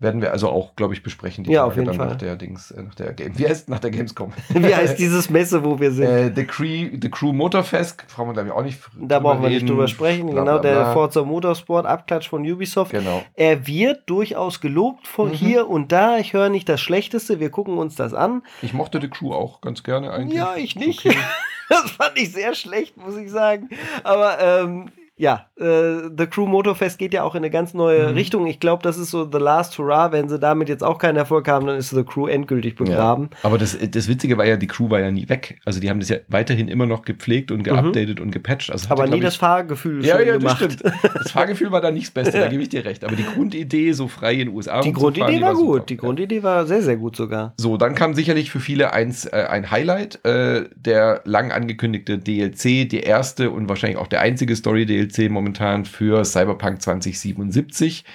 [0.01, 1.43] Werden wir also auch, glaube ich, besprechen.
[1.43, 2.07] Die ja, Tage auf jeden Fall.
[2.07, 3.37] Nach der Dings, äh, nach der Game.
[3.37, 4.33] Wie heißt nach der Gamescom?
[4.49, 6.07] Wie heißt dieses Messe, wo wir sind?
[6.07, 8.79] Äh, The, Crew, The Crew Motorfest, brauchen wir glaube ich auch nicht.
[8.99, 10.31] Da brauchen wir nicht drüber sprechen.
[10.31, 10.71] Bla, genau, bla, bla.
[10.85, 12.91] der Forza Motorsport Abklatsch von Ubisoft.
[12.91, 13.23] Genau.
[13.35, 15.33] Er wird durchaus gelobt von mhm.
[15.33, 16.17] hier und da.
[16.17, 17.39] Ich höre nicht das Schlechteste.
[17.39, 18.41] Wir gucken uns das an.
[18.63, 20.39] Ich mochte The Crew auch ganz gerne eigentlich.
[20.39, 21.05] Ja, ich nicht.
[21.05, 21.15] Okay.
[21.69, 23.69] das fand ich sehr schlecht, muss ich sagen.
[24.03, 28.15] Aber ähm, ja, äh, The Crew Motorfest geht ja auch in eine ganz neue mhm.
[28.15, 28.47] Richtung.
[28.47, 30.11] Ich glaube, das ist so The Last Hurrah.
[30.11, 33.29] Wenn sie damit jetzt auch keinen Erfolg haben, dann ist The Crew endgültig begraben.
[33.31, 33.37] Ja.
[33.43, 35.59] Aber das, das Witzige war ja, die Crew war ja nie weg.
[35.63, 37.63] Also die haben das ja weiterhin immer noch gepflegt und mhm.
[37.63, 38.25] geupdatet mhm.
[38.25, 38.71] und gepatcht.
[38.71, 40.59] Also aber hatte, nie ich, das Fahrgefühl ja, ja, gemacht.
[40.59, 40.95] Das, stimmt.
[41.13, 43.03] das Fahrgefühl war da nicht das Beste, da gebe ich dir recht.
[43.03, 45.65] Aber die Grundidee, so frei in den USA Die Grundidee war, war gut.
[45.65, 45.85] Super.
[45.85, 47.53] Die Grundidee war sehr, sehr gut sogar.
[47.57, 52.89] So, dann kam sicherlich für viele eins, äh, ein Highlight, äh, der lang angekündigte DLC,
[52.89, 58.05] die erste und wahrscheinlich auch der einzige Story-DLC DLC momentan für Cyberpunk 2077.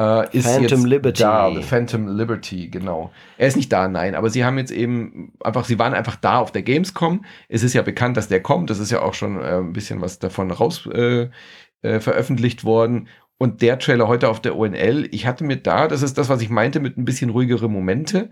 [0.00, 1.22] Äh, ist Phantom Liberty.
[1.22, 3.10] Da, The Phantom Liberty, genau.
[3.36, 6.38] Er ist nicht da, nein, aber sie haben jetzt eben einfach, sie waren einfach da
[6.38, 7.24] auf der Gamescom.
[7.48, 8.70] Es ist ja bekannt, dass der kommt.
[8.70, 11.28] Das ist ja auch schon äh, ein bisschen was davon raus äh,
[11.82, 13.08] äh, veröffentlicht worden.
[13.38, 16.42] Und der Trailer heute auf der ONL, ich hatte mir da, das ist das, was
[16.42, 18.30] ich meinte, mit ein bisschen ruhigere Momente.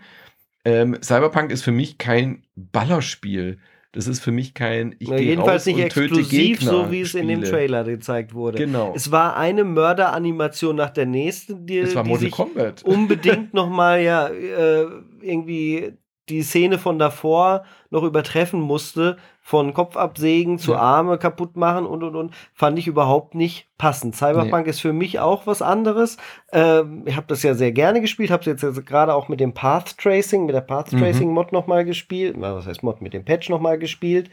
[0.64, 3.58] Ähm, Cyberpunk ist für mich kein Ballerspiel.
[3.96, 4.94] Das ist für mich kein.
[4.98, 8.58] Ich Na, jedenfalls nicht explosiv, so wie es in dem Trailer gezeigt wurde.
[8.58, 8.92] Genau.
[8.94, 12.82] Es war eine Mörderanimation nach der nächsten, die, es war die sich Kombat.
[12.82, 14.86] unbedingt nochmal ja äh,
[15.22, 15.94] irgendwie
[16.28, 20.78] die Szene von davor noch übertreffen musste, von Kopf absägen zu ja.
[20.78, 24.16] Arme kaputt machen und und und, fand ich überhaupt nicht passend.
[24.16, 24.70] Cyberpunk nee.
[24.70, 26.16] ist für mich auch was anderes.
[26.50, 29.54] Ähm, ich habe das ja sehr gerne gespielt, habe es jetzt gerade auch mit dem
[29.54, 31.34] Path Tracing, mit der Path Tracing mhm.
[31.34, 32.34] Mod nochmal gespielt.
[32.38, 33.00] Was heißt Mod?
[33.00, 34.30] Mit dem Patch nochmal gespielt.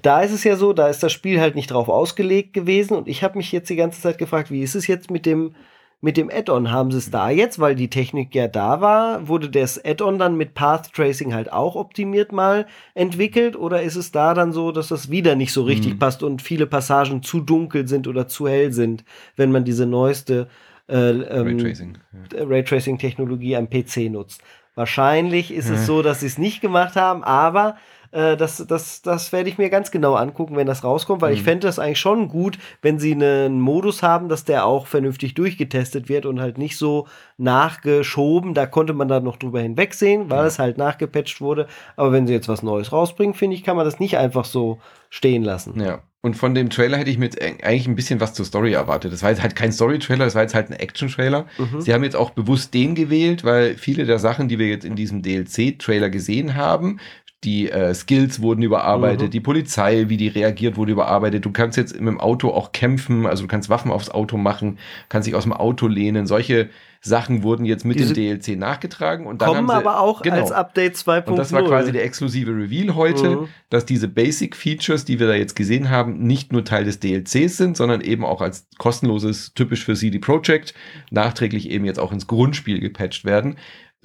[0.00, 3.08] Da ist es ja so, da ist das Spiel halt nicht drauf ausgelegt gewesen und
[3.08, 5.54] ich habe mich jetzt die ganze Zeit gefragt, wie ist es jetzt mit dem
[6.00, 9.48] mit dem Add-on haben sie es da jetzt, weil die Technik ja da war, wurde
[9.48, 14.34] das Add-on dann mit Path Tracing halt auch optimiert mal entwickelt oder ist es da
[14.34, 15.98] dann so, dass das wieder nicht so richtig mhm.
[15.98, 19.04] passt und viele Passagen zu dunkel sind oder zu hell sind,
[19.36, 20.48] wenn man diese neueste
[20.88, 21.98] äh, ähm, Raytracing.
[22.32, 22.44] Ja.
[22.44, 24.42] Raytracing Technologie am PC nutzt?
[24.74, 25.76] Wahrscheinlich ist ja.
[25.76, 27.76] es so, dass sie es nicht gemacht haben, aber
[28.16, 31.36] äh, das, das, das werde ich mir ganz genau angucken, wenn das rauskommt, weil mhm.
[31.36, 35.34] ich fände das eigentlich schon gut, wenn sie einen Modus haben, dass der auch vernünftig
[35.34, 37.06] durchgetestet wird und halt nicht so
[37.36, 38.54] nachgeschoben.
[38.54, 40.46] Da konnte man dann noch drüber hinwegsehen, weil ja.
[40.46, 41.66] es halt nachgepatcht wurde.
[41.96, 44.78] Aber wenn sie jetzt was Neues rausbringen, finde ich, kann man das nicht einfach so
[45.10, 45.78] stehen lassen.
[45.78, 46.00] Ja.
[46.22, 49.12] Und von dem Trailer hätte ich mir eigentlich ein bisschen was zur Story erwartet.
[49.12, 51.46] Das war jetzt halt kein Story-Trailer, das war jetzt halt ein Action-Trailer.
[51.56, 51.80] Mhm.
[51.80, 54.96] Sie haben jetzt auch bewusst den gewählt, weil viele der Sachen, die wir jetzt in
[54.96, 56.98] diesem DLC-Trailer gesehen haben,
[57.44, 59.30] die äh, Skills wurden überarbeitet, mhm.
[59.30, 61.44] die Polizei, wie die reagiert, wurde überarbeitet.
[61.44, 64.78] Du kannst jetzt mit dem Auto auch kämpfen, also du kannst Waffen aufs Auto machen,
[65.08, 66.26] kannst dich aus dem Auto lehnen.
[66.26, 66.70] Solche
[67.02, 70.22] Sachen wurden jetzt mit Diese dem DLC nachgetragen und dann kommen haben sie, aber auch
[70.22, 71.26] genau, als Update 2.0.
[71.26, 73.48] Und das war quasi der exklusive Reveal heute, mhm.
[73.70, 77.56] dass diese Basic Features, die wir da jetzt gesehen haben, nicht nur Teil des DLCs
[77.56, 80.74] sind, sondern eben auch als kostenloses, typisch für CD Projekt,
[81.10, 83.56] nachträglich eben jetzt auch ins Grundspiel gepatcht werden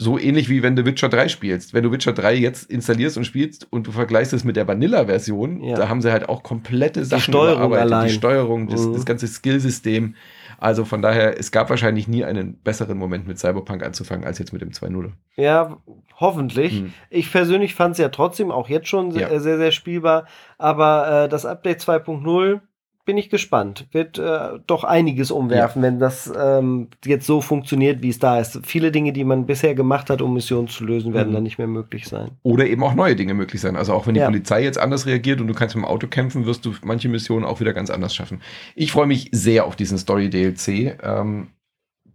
[0.01, 1.75] so ähnlich wie wenn du Witcher 3 spielst.
[1.75, 5.61] Wenn du Witcher 3 jetzt installierst und spielst und du vergleichst es mit der Vanilla-Version,
[5.63, 5.75] ja.
[5.75, 8.07] da haben sie halt auch komplette Sachen die Steuerung allein.
[8.07, 8.93] Die Steuerung, das, mhm.
[8.93, 10.15] das ganze Skillsystem.
[10.57, 14.53] Also von daher, es gab wahrscheinlich nie einen besseren Moment mit Cyberpunk anzufangen als jetzt
[14.53, 15.11] mit dem 2.0.
[15.35, 15.77] Ja,
[16.19, 16.81] hoffentlich.
[16.81, 16.93] Mhm.
[17.11, 19.39] Ich persönlich fand es ja trotzdem auch jetzt schon sehr, ja.
[19.39, 20.25] sehr, sehr spielbar.
[20.57, 22.59] Aber äh, das Update 2.0
[23.05, 23.87] bin ich gespannt.
[23.91, 25.87] Wird äh, doch einiges umwerfen, ja.
[25.87, 28.59] wenn das ähm, jetzt so funktioniert, wie es da ist.
[28.65, 31.33] Viele Dinge, die man bisher gemacht hat, um Missionen zu lösen, werden mhm.
[31.33, 32.31] dann nicht mehr möglich sein.
[32.43, 33.75] Oder eben auch neue Dinge möglich sein.
[33.75, 34.27] Also auch wenn die ja.
[34.27, 37.45] Polizei jetzt anders reagiert und du kannst mit dem Auto kämpfen, wirst du manche Missionen
[37.45, 38.41] auch wieder ganz anders schaffen.
[38.75, 40.99] Ich freue mich sehr auf diesen Story-DLC.
[41.03, 41.47] Ähm,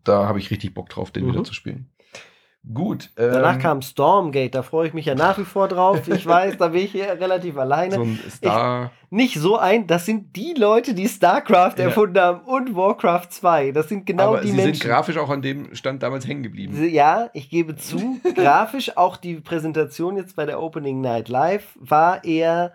[0.05, 1.33] da habe ich richtig Bock drauf, den mhm.
[1.33, 1.89] wieder zu spielen.
[2.73, 3.11] Gut.
[3.17, 6.09] Ähm, Danach kam Stormgate, da freue ich mich ja nach wie vor drauf.
[6.09, 7.95] Ich weiß, da bin ich hier relativ alleine.
[7.95, 8.91] So ein Star.
[9.05, 11.85] Ich, nicht so ein, das sind die Leute, die StarCraft ja.
[11.85, 13.71] erfunden haben und Warcraft 2.
[13.71, 14.75] Das sind genau Aber die sie Menschen.
[14.75, 16.89] Sie sind grafisch auch an dem Stand damals hängen geblieben.
[16.91, 22.25] Ja, ich gebe zu, grafisch auch die Präsentation jetzt bei der Opening Night Live war
[22.25, 22.73] eher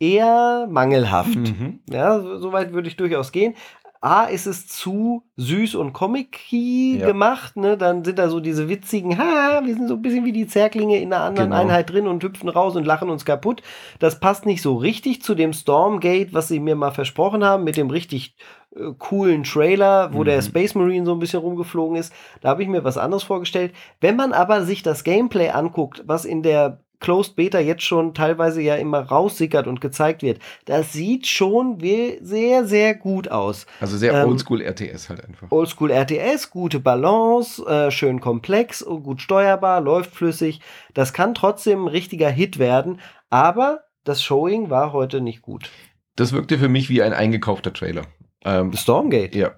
[0.00, 1.36] eher mangelhaft.
[1.36, 1.80] Mhm.
[1.88, 3.54] Ja, soweit so würde ich durchaus gehen.
[4.02, 7.06] A, ist es zu süß und comic-y ja.
[7.06, 7.78] gemacht, ne?
[7.78, 10.98] Dann sind da so diese witzigen, ha, wir sind so ein bisschen wie die Zerklinge
[10.98, 11.62] in einer anderen genau.
[11.62, 13.62] Einheit drin und hüpfen raus und lachen uns kaputt.
[14.00, 17.76] Das passt nicht so richtig zu dem Stormgate, was sie mir mal versprochen haben, mit
[17.76, 18.34] dem richtig
[18.74, 20.24] äh, coolen Trailer, wo mhm.
[20.24, 22.12] der Space Marine so ein bisschen rumgeflogen ist.
[22.40, 23.72] Da habe ich mir was anderes vorgestellt.
[24.00, 28.62] Wenn man aber sich das Gameplay anguckt, was in der Closed Beta jetzt schon teilweise
[28.62, 33.66] ja immer raussickert und gezeigt wird, das sieht schon sehr, sehr gut aus.
[33.80, 35.50] Also sehr ähm, Oldschool RTS halt einfach.
[35.50, 40.60] Oldschool RTS, gute Balance, äh, schön komplex, gut steuerbar, läuft flüssig.
[40.94, 45.70] Das kann trotzdem ein richtiger Hit werden, aber das Showing war heute nicht gut.
[46.16, 48.02] Das wirkte für mich wie ein eingekaufter Trailer.
[48.44, 49.36] Ähm, Stormgate?
[49.36, 49.52] Ja.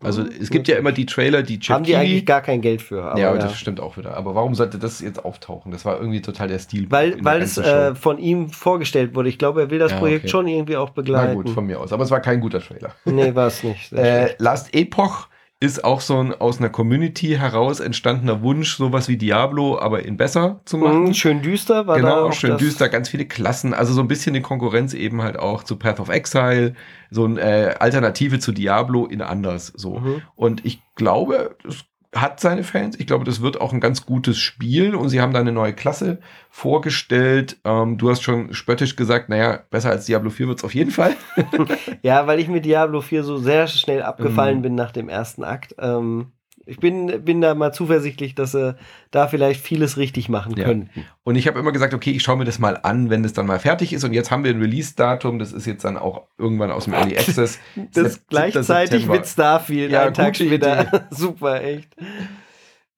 [0.00, 0.30] Also mhm.
[0.40, 2.82] es gibt ja immer die Trailer, die Jeff Haben die Keighley, eigentlich gar kein Geld
[2.82, 3.02] für.
[3.02, 4.16] Aber ja, ja, das stimmt auch wieder.
[4.16, 5.72] Aber warum sollte das jetzt auftauchen?
[5.72, 6.90] Das war irgendwie total der Stil.
[6.90, 9.28] Weil, weil es äh, von ihm vorgestellt wurde.
[9.28, 10.30] Ich glaube, er will das ja, Projekt okay.
[10.30, 11.28] schon irgendwie auch begleiten.
[11.28, 11.92] Na gut, von mir aus.
[11.92, 12.94] Aber es war kein guter Trailer.
[13.04, 13.92] Nee, war es nicht.
[14.04, 15.28] Äh, Last Epoch
[15.64, 20.16] ist auch so ein aus einer Community heraus entstandener Wunsch, sowas wie Diablo, aber in
[20.16, 21.04] besser zu machen.
[21.04, 24.08] Mhm, schön düster war genau, da auch schön düster, ganz viele Klassen, also so ein
[24.08, 26.74] bisschen die Konkurrenz eben halt auch zu Path of Exile,
[27.10, 29.98] so eine äh, Alternative zu Diablo in anders so.
[29.98, 30.22] Mhm.
[30.36, 31.84] Und ich glaube, das
[32.14, 32.98] hat seine Fans.
[32.98, 35.72] Ich glaube, das wird auch ein ganz gutes Spiel und sie haben da eine neue
[35.72, 36.18] Klasse
[36.50, 37.58] vorgestellt.
[37.64, 40.90] Ähm, du hast schon spöttisch gesagt, naja, besser als Diablo 4 wird es auf jeden
[40.90, 41.16] Fall.
[42.02, 44.62] ja, weil ich mit Diablo 4 so sehr schnell abgefallen mhm.
[44.62, 45.74] bin nach dem ersten Akt.
[45.78, 46.32] Ähm,
[46.66, 48.76] ich bin, bin da mal zuversichtlich, dass sie
[49.10, 50.64] da vielleicht vieles richtig machen ja.
[50.64, 51.04] könnten.
[51.22, 53.46] Und ich habe immer gesagt, okay, ich schaue mir das mal an, wenn das dann
[53.46, 54.04] mal fertig ist.
[54.04, 57.16] Und jetzt haben wir ein Release-Datum, das ist jetzt dann auch irgendwann aus dem Early
[57.18, 57.58] Access.
[57.92, 59.16] das Sep gleichzeitig September.
[59.16, 61.06] mit Starfield, ja, einen Tag später.
[61.10, 61.94] Super, echt.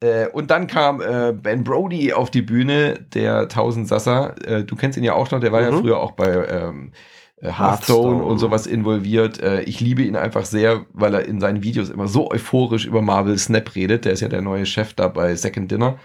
[0.01, 4.35] Äh, und dann kam äh, Ben Brody auf die Bühne, der Tausendsasser.
[4.47, 5.73] Äh, du kennst ihn ja auch noch, der war mhm.
[5.73, 9.41] ja früher auch bei ähm, äh, Hearthstone, und sowas involviert.
[9.41, 13.03] Äh, ich liebe ihn einfach sehr, weil er in seinen Videos immer so euphorisch über
[13.03, 14.05] Marvel Snap redet.
[14.05, 15.99] Der ist ja der neue Chef da bei Second Dinner.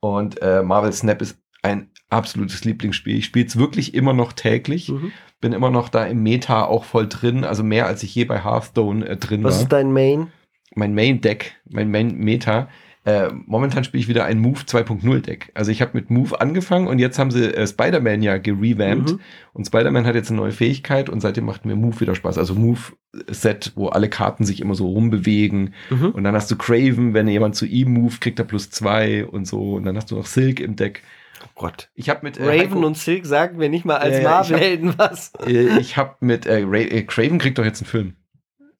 [0.00, 3.18] Und äh, Marvel Snap ist ein absolutes Lieblingsspiel.
[3.18, 4.88] Ich spiele es wirklich immer noch täglich.
[4.88, 5.12] Mhm.
[5.40, 8.42] Bin immer noch da im Meta auch voll drin, also mehr als ich je bei
[8.42, 9.56] Hearthstone äh, drin Was war.
[9.56, 10.32] Was ist dein Main?
[10.74, 12.68] Mein Main Deck, mein Main Meta
[13.04, 15.50] äh, momentan spiele ich wieder ein Move 2.0 Deck.
[15.54, 19.20] Also ich habe mit Move angefangen und jetzt haben sie äh, Spider-Man ja gerevamped mhm.
[19.54, 22.38] und Spider-Man hat jetzt eine neue Fähigkeit und seitdem macht mir Move wieder Spaß.
[22.38, 26.10] Also Move-Set, wo alle Karten sich immer so rumbewegen mhm.
[26.10, 29.46] und dann hast du Craven, wenn jemand zu ihm move, kriegt er plus zwei und
[29.46, 31.02] so und dann hast du noch Silk im Deck.
[31.44, 31.90] Oh Gott.
[31.94, 35.32] Ich habe mit äh, Raven Heiko, und Silk sagen wir nicht mal als Marvel-Helden was.
[35.46, 38.16] Äh, ich habe mit äh, Ra äh, Craven kriegt doch jetzt einen Film.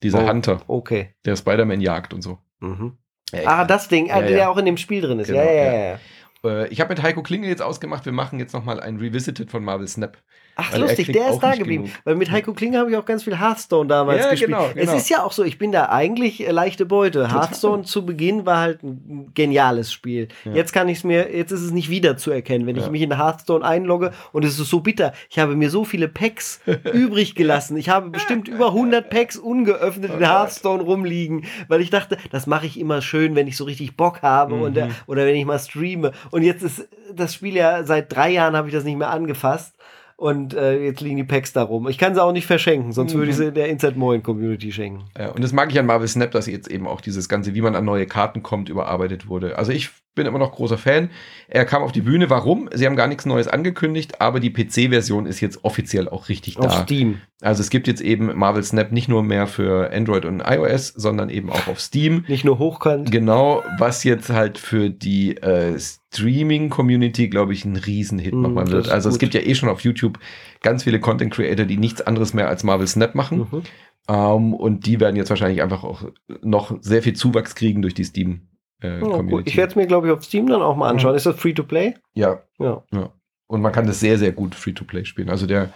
[0.01, 0.61] Dieser oh, Hunter.
[0.67, 1.13] Okay.
[1.25, 2.39] Der Spider-Man jagt und so.
[2.61, 2.97] Mhm.
[3.45, 4.49] Ah, das Ding, der ja.
[4.49, 5.27] auch in dem Spiel drin ist.
[5.27, 5.99] Genau, ja, ja, ja.
[6.43, 9.63] Äh, ich habe mit Heiko Klingel jetzt ausgemacht, wir machen jetzt nochmal ein Revisited von
[9.63, 10.17] Marvel Snap.
[10.55, 11.85] Ach, lustig, der ist da geblieben.
[11.85, 11.97] Genug.
[12.03, 14.51] Weil mit Heiko Klinger habe ich auch ganz viel Hearthstone damals ja, gespielt.
[14.51, 14.91] Genau, genau.
[14.93, 17.23] Es ist ja auch so, ich bin da eigentlich äh, leichte Beute.
[17.23, 17.41] Total.
[17.41, 20.27] Hearthstone zu Beginn war halt ein geniales Spiel.
[20.45, 20.53] Ja.
[20.53, 22.83] Jetzt kann ich es mir, jetzt ist es nicht wieder zu erkennen, wenn ja.
[22.83, 25.13] ich mich in Hearthstone einlogge und es ist so bitter.
[25.29, 26.61] Ich habe mir so viele Packs
[26.93, 27.75] übrig gelassen.
[27.75, 32.67] Ich habe bestimmt über 100 Packs ungeöffnet in Hearthstone rumliegen, weil ich dachte, das mache
[32.67, 34.61] ich immer schön, wenn ich so richtig Bock habe mhm.
[34.61, 36.11] und, äh, oder wenn ich mal streame.
[36.29, 39.73] Und jetzt ist das Spiel ja, seit drei Jahren habe ich das nicht mehr angefasst.
[40.17, 41.87] Und äh, jetzt liegen die Packs da rum.
[41.87, 43.19] Ich kann sie auch nicht verschenken, sonst mhm.
[43.19, 45.05] würde ich sie der Inside Moin Community schenken.
[45.17, 47.61] Ja, und das mag ich an Marvel Snap, dass jetzt eben auch dieses Ganze, wie
[47.61, 49.57] man an neue Karten kommt, überarbeitet wurde.
[49.57, 51.09] Also ich bin immer noch großer Fan.
[51.47, 52.29] Er kam auf die Bühne.
[52.29, 52.69] Warum?
[52.73, 56.65] Sie haben gar nichts Neues angekündigt, aber die PC-Version ist jetzt offiziell auch richtig auf
[56.65, 56.71] da.
[56.71, 57.21] Auf Steam.
[57.41, 61.29] Also es gibt jetzt eben Marvel Snap nicht nur mehr für Android und iOS, sondern
[61.29, 62.23] eben auch auf Steam.
[62.27, 63.11] Nicht nur hochkant.
[63.11, 68.89] Genau, was jetzt halt für die äh, Streaming-Community, glaube ich, ein Riesenhit mm, nochmal wird.
[68.89, 70.19] Also es gibt ja eh schon auf YouTube
[70.61, 73.47] ganz viele Content-Creator, die nichts anderes mehr als Marvel Snap machen.
[73.51, 73.63] Mhm.
[74.05, 76.03] Um, ähm, und die werden jetzt wahrscheinlich einfach auch
[76.41, 78.41] noch sehr viel Zuwachs kriegen durch die Steam
[78.83, 79.49] äh, oh, Community.
[79.49, 81.11] Ich werde es mir, glaube ich, auf Steam dann auch mal anschauen.
[81.11, 81.17] Mhm.
[81.17, 81.95] Ist das Free-to-Play?
[82.13, 82.41] Ja.
[82.59, 82.83] ja.
[82.91, 83.09] ja.
[83.47, 85.29] Und man kann das sehr, sehr gut Free-to-Play spielen.
[85.29, 85.69] Also der,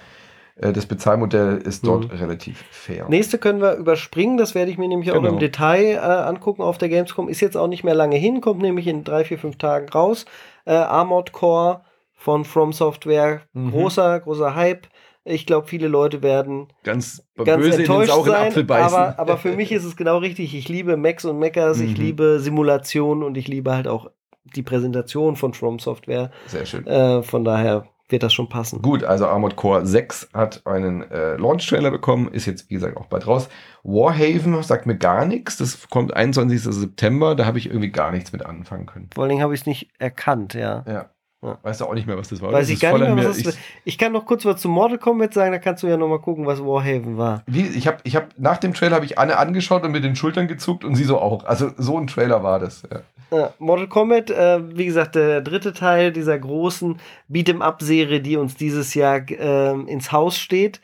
[0.57, 2.17] äh, das Bezahlmodell ist dort mhm.
[2.17, 3.07] relativ fair.
[3.09, 4.37] Nächste können wir überspringen.
[4.37, 5.21] Das werde ich mir nämlich genau.
[5.21, 7.29] auch im Detail äh, angucken auf der Gamescom.
[7.29, 10.25] Ist jetzt auch nicht mehr lange hin, kommt nämlich in drei, vier, fünf Tagen raus.
[10.65, 11.81] Äh, Armored Core
[12.13, 13.41] von From Software.
[13.53, 13.71] Mhm.
[13.71, 14.87] Großer, großer Hype.
[15.27, 18.97] Ich glaube, viele Leute werden ganz, ganz böse enttäuscht in den sein, Apfel beißen.
[18.97, 20.55] Aber, aber für mich ist es genau richtig.
[20.55, 21.85] Ich liebe Macs und Meckers, mhm.
[21.85, 24.09] ich liebe Simulationen und ich liebe halt auch
[24.55, 26.31] die Präsentation von From Software.
[26.47, 26.87] Sehr schön.
[26.87, 28.81] Äh, von daher wird das schon passen.
[28.81, 33.07] Gut, also Armored Core 6 hat einen äh, Launch-Trailer bekommen, ist jetzt, wie gesagt, auch
[33.07, 33.49] bald raus.
[33.83, 36.61] Warhaven sagt mir gar nichts, das kommt 21.
[36.61, 39.09] September, da habe ich irgendwie gar nichts mit anfangen können.
[39.13, 40.85] Vor allen Dingen habe ich es nicht erkannt, ja.
[40.87, 41.09] Ja.
[41.43, 41.59] Ja.
[41.61, 42.51] Weißt du auch nicht mehr, was das war?
[42.51, 44.69] Weiß das ich gar nicht mehr, was das ich, ich kann noch kurz was zu
[44.69, 47.43] Mortal Kombat sagen, da kannst du ja noch mal gucken, was Warhaven war.
[47.45, 50.15] Wie, ich habe ich hab, nach dem Trailer habe ich Anne angeschaut und mit den
[50.15, 51.45] Schultern gezuckt und sie so auch.
[51.45, 52.83] Also so ein Trailer war das.
[52.91, 53.01] Ja.
[53.29, 56.97] Ja, Mortal Kombat, äh, wie gesagt, der dritte Teil dieser großen
[57.29, 60.79] Beat'em-up-Serie, die uns dieses Jahr äh, ins Haus steht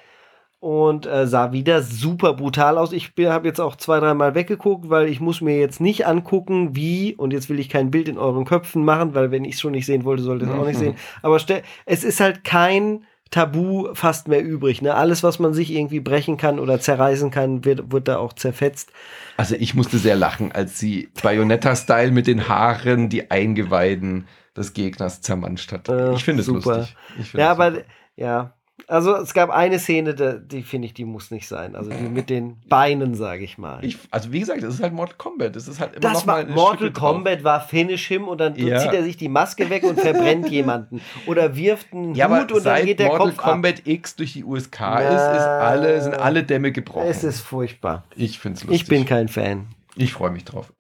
[0.64, 2.94] und äh, sah wieder super brutal aus.
[2.94, 7.16] Ich habe jetzt auch zwei, dreimal weggeguckt, weil ich muss mir jetzt nicht angucken, wie,
[7.16, 9.74] und jetzt will ich kein Bild in euren Köpfen machen, weil wenn ich es schon
[9.74, 10.96] nicht sehen wollte, sollte es auch nicht sehen.
[11.22, 11.38] Aber
[11.86, 14.82] es ist halt kein Tabu fast mehr übrig.
[14.82, 14.96] Ne?
[14.96, 18.94] Alles, was man sich irgendwie brechen kann oder zerreißen kann, wird, wird da auch zerfetzt.
[19.36, 25.20] Also ich musste sehr lachen, als sie Bayonetta-Style mit den Haaren die Eingeweiden des Gegners
[25.20, 25.90] zermanscht hat.
[25.90, 26.96] Äh, ich finde es lustig.
[27.18, 27.86] Find ja, aber super.
[28.16, 28.54] ja,
[28.88, 31.76] also es gab eine Szene, die, die finde ich, die muss nicht sein.
[31.76, 33.84] Also die mit den Beinen, sage ich mal.
[33.84, 35.56] Ich, also wie gesagt, das ist halt Mortal Kombat.
[35.56, 38.56] Das ist halt immer das noch war, mal Mortal Kombat war Finish him und dann
[38.56, 38.80] ja.
[38.80, 41.02] zieht er sich die Maske weg und verbrennt jemanden.
[41.28, 43.88] Oder wirft einen ja, Hut und dann geht der Mortal Kopf Kombat ab.
[43.88, 47.08] X durch die USK Na, ist, ist alle, sind alle Dämme gebrochen.
[47.08, 48.04] Es ist furchtbar.
[48.16, 48.82] Ich finde es lustig.
[48.82, 49.68] Ich bin kein Fan.
[49.96, 50.74] Ich freue mich drauf.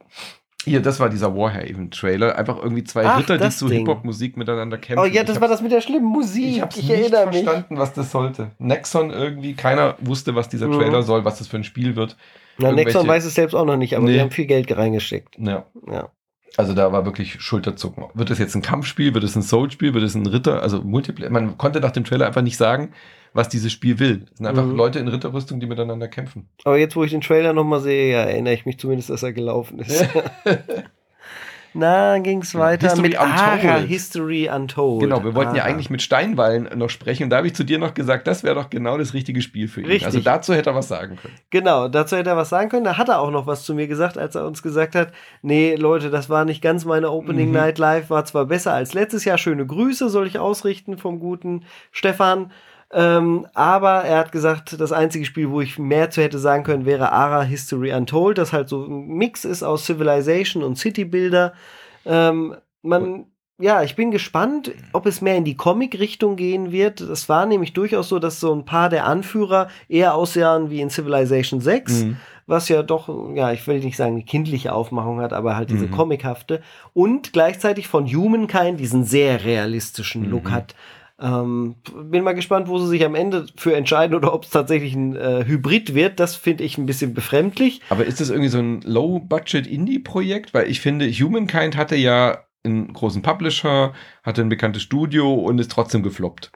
[0.65, 2.37] Hier, das war dieser Warhaven-Trailer.
[2.37, 5.03] Einfach irgendwie zwei Ach, Ritter, die zu Hip-Hop-Musik miteinander kämpfen.
[5.03, 6.45] Oh ja, das war das mit der schlimmen Musik.
[6.45, 8.51] Ich habe nicht verstanden, was das sollte.
[8.59, 10.79] Nexon irgendwie, keiner wusste, was dieser mhm.
[10.79, 11.05] Trailer mhm.
[11.05, 12.15] soll, was das für ein Spiel wird.
[12.57, 14.13] Na, Nexon weiß es selbst auch noch nicht, aber nee.
[14.13, 15.35] die haben viel Geld reingesteckt.
[15.37, 15.65] Ja.
[15.91, 16.09] ja.
[16.55, 18.05] Also da war wirklich Schulterzucken.
[18.13, 21.31] Wird es jetzt ein Kampfspiel, wird es ein Soul-Spiel, wird es ein Ritter, also Multiplayer?
[21.31, 22.93] Man konnte nach dem Trailer einfach nicht sagen,
[23.33, 24.25] was dieses Spiel will.
[24.31, 24.75] Es sind einfach mhm.
[24.75, 26.47] Leute in Ritterrüstung, die miteinander kämpfen.
[26.63, 29.33] Aber jetzt, wo ich den Trailer nochmal sehe, ja, erinnere ich mich zumindest, dass er
[29.33, 30.07] gelaufen ist.
[31.75, 33.65] Na, ging es weiter History mit Untold.
[33.65, 35.01] Ara, History Untold.
[35.01, 35.57] Genau, wir wollten Ara.
[35.57, 38.43] ja eigentlich mit Steinwallen noch sprechen und da habe ich zu dir noch gesagt, das
[38.43, 39.87] wäre doch genau das richtige Spiel für ihn.
[39.87, 40.05] Richtig.
[40.05, 41.33] Also dazu hätte er was sagen können.
[41.49, 42.83] Genau, dazu hätte er was sagen können.
[42.83, 45.73] Da hat er auch noch was zu mir gesagt, als er uns gesagt hat, nee,
[45.73, 47.55] Leute, das war nicht ganz meine Opening mhm.
[47.55, 49.39] Night Live, war zwar besser als letztes Jahr.
[49.39, 52.51] Schöne Grüße soll ich ausrichten vom guten Stefan.
[52.91, 56.85] Ähm, aber er hat gesagt, das einzige Spiel, wo ich mehr zu hätte sagen können,
[56.85, 61.53] wäre Ara History Untold, das halt so ein Mix ist aus Civilization und City Builder.
[62.05, 63.25] Ähm, man,
[63.59, 67.01] ja, ich bin gespannt, ob es mehr in die Comic-Richtung gehen wird.
[67.01, 70.89] Es war nämlich durchaus so, dass so ein paar der Anführer eher aussahen wie in
[70.89, 72.03] Civilization 6.
[72.03, 75.69] Mhm was ja doch, ja, ich will nicht sagen, eine kindliche Aufmachung hat, aber halt
[75.69, 75.91] diese mhm.
[75.91, 76.61] comichafte
[76.93, 80.51] und gleichzeitig von Humankind diesen sehr realistischen Look mhm.
[80.51, 80.75] hat.
[81.19, 81.75] Ähm,
[82.09, 85.15] bin mal gespannt, wo sie sich am Ende für entscheiden oder ob es tatsächlich ein
[85.15, 86.19] äh, Hybrid wird.
[86.19, 87.81] Das finde ich ein bisschen befremdlich.
[87.89, 90.53] Aber ist das irgendwie so ein Low-Budget-Indie-Projekt?
[90.53, 93.93] Weil ich finde, Humankind hatte ja einen großen Publisher,
[94.23, 96.51] hatte ein bekanntes Studio und ist trotzdem gefloppt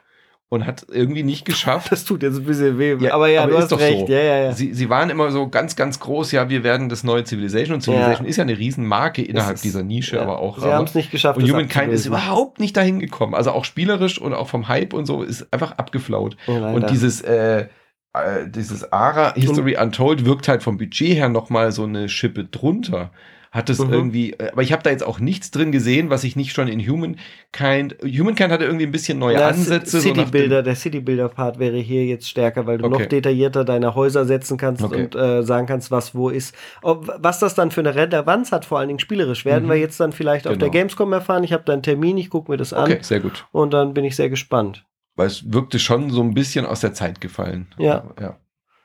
[0.49, 1.91] und hat irgendwie nicht geschafft.
[1.97, 2.95] Das tut jetzt ein bisschen weh.
[2.99, 4.07] Ja, aber ja, aber du hast recht.
[4.07, 4.13] So.
[4.13, 4.51] Ja, ja, ja.
[4.53, 6.31] Sie, sie waren immer so ganz, ganz groß.
[6.31, 7.75] Ja, wir werden das neue Civilization.
[7.75, 8.29] Und Civilization ja.
[8.29, 10.59] ist ja eine Riesenmarke innerhalb ist, dieser Nische, aber auch.
[10.59, 11.39] Sie haben es nicht geschafft.
[11.39, 13.33] Und Humankind ist überhaupt nicht dahin gekommen.
[13.35, 16.37] Also auch spielerisch und auch vom Hype und so ist einfach abgeflaut.
[16.47, 17.67] und dieses, äh,
[18.13, 23.11] äh, dieses ARA History Untold wirkt halt vom Budget her nochmal so eine Schippe drunter
[23.57, 23.91] hat es mhm.
[23.91, 26.67] irgendwie, äh, aber ich habe da jetzt auch nichts drin gesehen, was ich nicht schon
[26.67, 29.99] in Humankind, Humankind hatte irgendwie ein bisschen neue ja, Ansätze.
[29.99, 33.01] City Builder, der City Builder Part wäre hier jetzt stärker, weil du okay.
[33.01, 35.03] noch detaillierter deine Häuser setzen kannst okay.
[35.03, 36.55] und äh, sagen kannst, was wo ist.
[36.83, 39.71] Ob, was das dann für eine Relevanz hat, vor allen Dingen spielerisch, werden mhm.
[39.71, 40.53] wir jetzt dann vielleicht genau.
[40.53, 40.79] auf der genau.
[40.79, 41.43] Gamescom erfahren.
[41.43, 42.83] Ich habe da einen Termin, ich gucke mir das an.
[42.83, 43.47] Okay, sehr gut.
[43.51, 44.85] Und dann bin ich sehr gespannt.
[45.15, 47.65] Weil es wirkte schon so ein bisschen aus der Zeit gefallen.
[47.79, 48.03] Ja.
[48.21, 48.37] ja.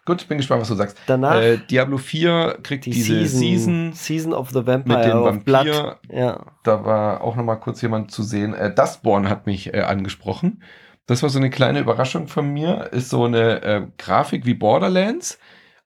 [0.04, 0.98] Gut, ich bin gespannt, was du sagst.
[1.06, 5.22] Danach äh, Diablo 4 kriegt die diese Season, Season, Season of the Vampire mit dem
[5.22, 5.98] Vampir.
[6.10, 6.44] Ja.
[6.64, 8.52] Da war auch noch mal kurz jemand zu sehen.
[8.52, 10.62] Äh, Dustborn hat mich äh, angesprochen.
[11.06, 12.88] Das war so eine kleine Überraschung von mir.
[12.92, 15.38] Ist so eine äh, Grafik wie Borderlands,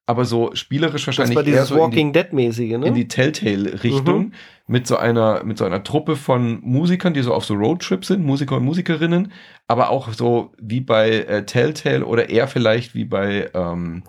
[0.07, 2.87] aber so spielerisch wahrscheinlich das war eher so Walking Dead mäßige, ne?
[2.87, 4.33] in die Telltale Richtung mhm.
[4.65, 8.25] mit so einer mit so einer Truppe von Musikern, die so auf so Roadtrips sind,
[8.25, 9.33] Musiker und Musikerinnen,
[9.67, 14.03] aber auch so wie bei äh, Telltale oder eher vielleicht wie bei ähm,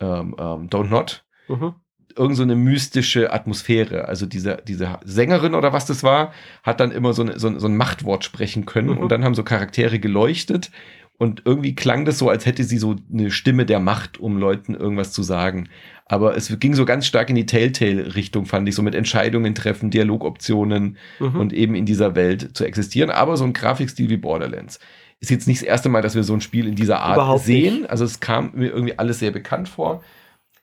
[0.00, 1.24] ähm, ähm, Don't Not.
[1.48, 1.74] Mhm.
[2.16, 4.06] Irgend so eine mystische Atmosphäre.
[4.06, 6.32] Also diese, diese Sängerin oder was das war,
[6.62, 8.98] hat dann immer so, eine, so, so ein Machtwort sprechen können mhm.
[8.98, 10.70] und dann haben so Charaktere geleuchtet
[11.18, 14.74] und irgendwie klang das so, als hätte sie so eine Stimme der Macht, um Leuten
[14.74, 15.68] irgendwas zu sagen.
[16.06, 19.90] Aber es ging so ganz stark in die Telltale-Richtung, fand ich, so mit Entscheidungen treffen,
[19.90, 21.36] Dialogoptionen mhm.
[21.36, 23.10] und eben in dieser Welt zu existieren.
[23.10, 24.80] Aber so ein Grafikstil wie Borderlands.
[25.20, 27.44] Ist jetzt nicht das erste Mal, dass wir so ein Spiel in dieser Art Überhaupt
[27.44, 27.80] sehen.
[27.80, 27.90] Nicht.
[27.90, 30.02] Also es kam mir irgendwie alles sehr bekannt vor.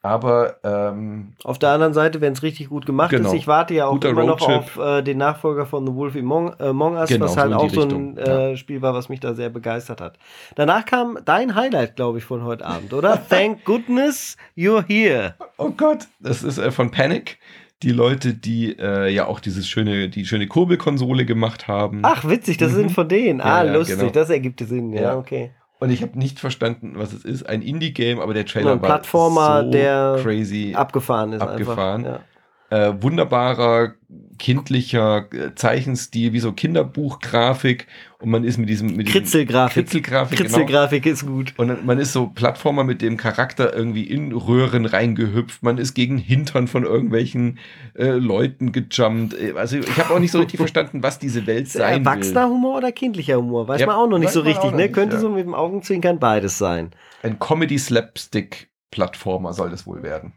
[0.04, 3.28] Aber ähm, auf der anderen Seite, wenn es richtig gut gemacht genau.
[3.28, 6.54] ist, ich warte ja auch immer noch auf äh, den Nachfolger von The Wolf Among,
[6.58, 8.56] äh, Among Us, genau, was halt so auch so ein äh, ja.
[8.56, 10.18] Spiel war, was mich da sehr begeistert hat.
[10.56, 13.22] Danach kam dein Highlight, glaube ich, von heute Abend, oder?
[13.28, 15.36] Thank goodness you're here.
[15.56, 17.38] Oh Gott, das ist äh, von Panic
[17.84, 22.00] die Leute, die äh, ja auch dieses schöne, die schöne Kurbelkonsole gemacht haben.
[22.02, 22.76] Ach, witzig, das mhm.
[22.76, 23.40] sind von denen.
[23.40, 24.10] Ah, ja, lustig, genau.
[24.10, 25.50] das ergibt Sinn, ja, ja, okay.
[25.82, 27.48] Und ich habe nicht verstanden, was es ist.
[27.48, 31.40] Ein Indie-Game, aber der Trailer ein war Plattformer, so der crazy abgefahren ist.
[31.42, 32.06] Abgefahren.
[32.06, 32.24] Einfach, ja.
[32.72, 33.96] Äh, wunderbarer,
[34.38, 37.86] kindlicher äh, Zeichenstil, wie so Kinderbuchgrafik.
[38.18, 38.96] Und man ist mit diesem.
[38.96, 39.84] Mit Kritzelgrafik.
[39.84, 40.38] Kritzelgrafik.
[40.38, 41.12] Kritzelgrafik genau.
[41.12, 41.52] ist gut.
[41.58, 45.62] Und man ist so Plattformer mit dem Charakter irgendwie in Röhren reingehüpft.
[45.62, 47.58] Man ist gegen Hintern von irgendwelchen
[47.94, 49.34] äh, Leuten gejumpt.
[49.34, 52.54] Äh, also ich habe auch nicht so richtig verstanden, was diese Welt sein Erwachsener will.
[52.54, 53.68] Humor oder kindlicher Humor?
[53.68, 54.70] Weiß ja, man auch noch nicht so richtig.
[54.70, 54.78] Ne?
[54.78, 55.20] Nicht, Könnte ja.
[55.20, 56.92] so mit dem Augenzwinkern beides sein.
[57.22, 60.32] Ein Comedy-Slapstick-Plattformer soll das wohl werden.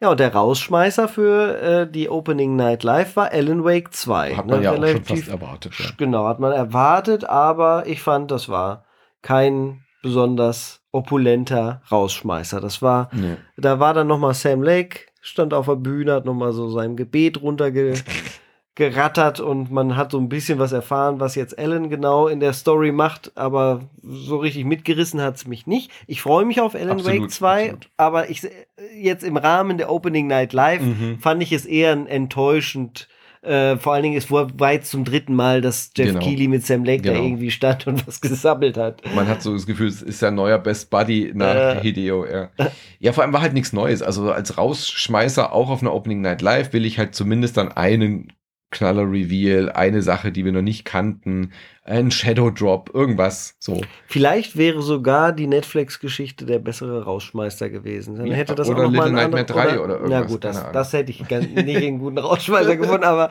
[0.00, 4.36] Ja, und der Rausschmeißer für äh, die Opening Night Live war Alan Wake 2.
[4.36, 4.64] Hat man ne?
[4.64, 5.72] ja Relativ, auch schon fast erwartet.
[5.78, 5.86] Ja.
[5.96, 8.84] Genau, hat man erwartet, aber ich fand, das war
[9.22, 12.60] kein besonders opulenter Rausschmeißer.
[12.60, 13.36] Das war, nee.
[13.56, 17.40] da war dann nochmal Sam Lake, stand auf der Bühne, hat nochmal so sein Gebet
[17.40, 17.94] runterge
[18.76, 22.52] gerattert und man hat so ein bisschen was erfahren, was jetzt Ellen genau in der
[22.52, 25.90] Story macht, aber so richtig mitgerissen hat es mich nicht.
[26.06, 27.88] Ich freue mich auf Ellen absolut, Wake 2, absolut.
[27.96, 28.46] aber ich
[28.94, 31.18] jetzt im Rahmen der Opening Night Live mhm.
[31.18, 33.08] fand ich es eher enttäuschend.
[33.40, 36.20] Äh, vor allen Dingen, es war weit zum dritten Mal, dass Jeff genau.
[36.20, 37.16] Keighley mit Sam Lake genau.
[37.16, 39.00] da irgendwie stand und was gesammelt hat.
[39.14, 41.80] Man hat so das Gefühl, es ist ja ein neuer Best Buddy nach äh.
[41.80, 42.26] Hideo.
[42.26, 42.50] Ja.
[42.98, 44.02] ja, vor allem war halt nichts Neues.
[44.02, 48.32] Also als Rausschmeißer auch auf einer Opening Night Live will ich halt zumindest dann einen
[48.70, 51.52] Knaller-Reveal, eine Sache, die wir noch nicht kannten,
[51.84, 53.80] ein Shadow Drop, irgendwas so.
[54.08, 58.16] Vielleicht wäre sogar die Netflix-Geschichte der bessere Rausschmeißer gewesen.
[58.16, 60.10] Dann hätte das oder auch noch Little mal Nightmare 3 oder, oder irgendwas.
[60.10, 63.28] Ja gut, das, das hätte ich nicht einen guten Rausschmeißer gefunden, aber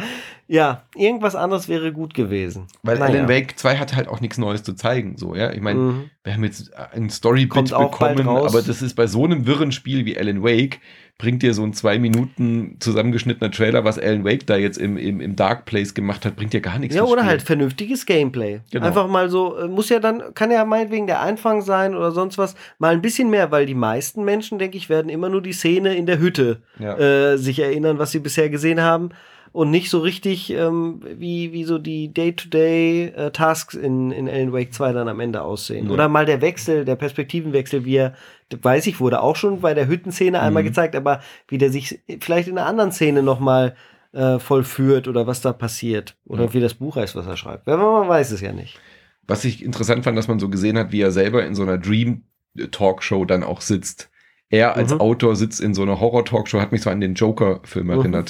[0.48, 2.68] ja, irgendwas anderes wäre gut gewesen.
[2.82, 3.16] Weil naja.
[3.16, 5.52] Alan Wake 2 hatte halt auch nichts Neues zu zeigen, so, ja.
[5.52, 6.10] Ich meine, mhm.
[6.24, 10.18] wir haben jetzt ein Story-Bit bekommen, aber das ist bei so einem wirren Spiel wie
[10.18, 10.80] Alan Wake,
[11.18, 15.22] bringt dir so ein zwei Minuten zusammengeschnittener Trailer, was Alan Wake da jetzt im, im,
[15.22, 16.96] im Dark Place gemacht hat, bringt dir gar nichts.
[16.96, 17.30] Ja, oder Spiel.
[17.30, 18.60] halt vernünftiges Gameplay.
[18.72, 18.86] Genau.
[18.86, 22.38] Einfach mal so, äh, muss ja dann, kann ja meinetwegen der Anfang sein oder sonst
[22.38, 25.54] was, mal ein bisschen mehr, weil die meisten Menschen, denke ich, werden immer nur die
[25.54, 26.98] Szene in der Hütte ja.
[26.98, 29.12] äh, sich erinnern, was sie bisher gesehen haben
[29.56, 34.74] und nicht so richtig ähm, wie, wie so die Day-to-Day-Tasks äh, in, in Alan Wake
[34.74, 35.86] 2 dann am Ende aussehen.
[35.86, 35.94] Ja.
[35.94, 38.16] Oder mal der Wechsel, der Perspektivenwechsel, wie er,
[38.52, 40.44] weiß ich, wurde auch schon bei der Hüttenszene mhm.
[40.44, 43.78] einmal gezeigt, aber wie der sich vielleicht in einer anderen Szene nochmal
[44.12, 46.18] äh, vollführt oder was da passiert.
[46.26, 46.54] Oder ja.
[46.54, 47.66] wie das Buch heißt, was er schreibt.
[47.66, 48.78] Man weiß es ja nicht.
[49.26, 51.78] Was ich interessant fand, dass man so gesehen hat, wie er selber in so einer
[51.78, 54.10] Dream-Talkshow dann auch sitzt.
[54.50, 55.00] Er als mhm.
[55.00, 58.26] Autor sitzt in so einer Horror-Talkshow, hat mich so an den Joker-Film mhm.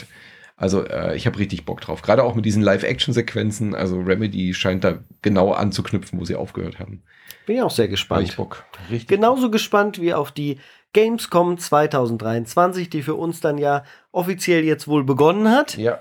[0.57, 2.01] Also äh, ich habe richtig Bock drauf.
[2.01, 3.75] Gerade auch mit diesen Live-Action-Sequenzen.
[3.75, 7.03] Also Remedy scheint da genau anzuknüpfen, wo sie aufgehört haben.
[7.45, 8.29] Bin ich auch sehr gespannt.
[8.29, 8.63] Ich Bock.
[8.89, 9.07] Richtig.
[9.07, 10.59] Genauso gespannt wie auf die
[10.93, 13.83] Gamescom 2023, die für uns dann ja
[14.13, 15.77] offiziell jetzt wohl begonnen hat.
[15.77, 15.99] Ja.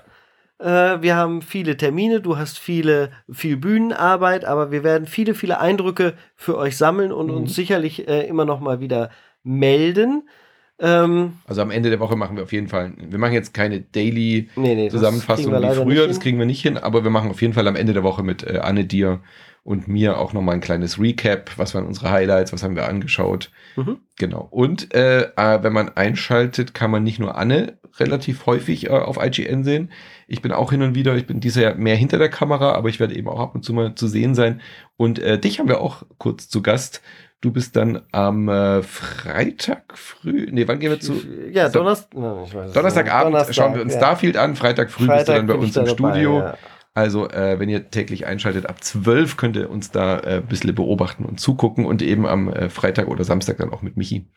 [0.57, 5.59] Äh, wir haben viele Termine, du hast viele, viel Bühnenarbeit, aber wir werden viele, viele
[5.59, 7.35] Eindrücke für euch sammeln und mhm.
[7.35, 9.09] uns sicherlich äh, immer noch mal wieder
[9.43, 10.29] melden.
[10.77, 13.79] Ähm, also am Ende der Woche machen wir auf jeden Fall, wir machen jetzt keine
[13.79, 17.41] Daily nee, nee, Zusammenfassung wie früher, das kriegen wir nicht hin, aber wir machen auf
[17.41, 19.21] jeden Fall am Ende der Woche mit äh, Anne, dir
[19.65, 23.51] und mir auch nochmal ein kleines Recap, was waren unsere Highlights, was haben wir angeschaut.
[23.75, 23.97] Mhm.
[24.17, 24.47] Genau.
[24.51, 29.17] Und äh, äh wenn man einschaltet, kann man nicht nur Anne relativ häufig äh, auf
[29.19, 29.91] IGN sehen.
[30.27, 32.89] Ich bin auch hin und wieder, ich bin dieses Jahr mehr hinter der Kamera, aber
[32.89, 34.61] ich werde eben auch ab und zu mal zu sehen sein.
[34.97, 37.01] Und äh, dich haben wir auch kurz zu Gast.
[37.45, 40.47] Du bist dann am äh, Freitag früh.
[40.49, 41.21] Nee, wann gehen wir zu?
[41.51, 42.09] Ja, Donnerstag.
[42.09, 43.99] Donnerstagabend Donnerstag, schauen wir uns ja.
[43.99, 44.55] Starfield an.
[44.55, 46.39] Freitag früh Freitag bist du dann bei uns im Studio.
[46.39, 46.57] Dabei, ja.
[46.95, 50.73] Also, äh, wenn ihr täglich einschaltet, ab 12 könnt ihr uns da äh, ein bisschen
[50.73, 54.27] beobachten und zugucken und eben am äh, Freitag oder Samstag dann auch mit Michi.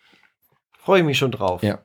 [0.78, 1.62] Freue ich mich schon drauf.
[1.62, 1.78] Ja.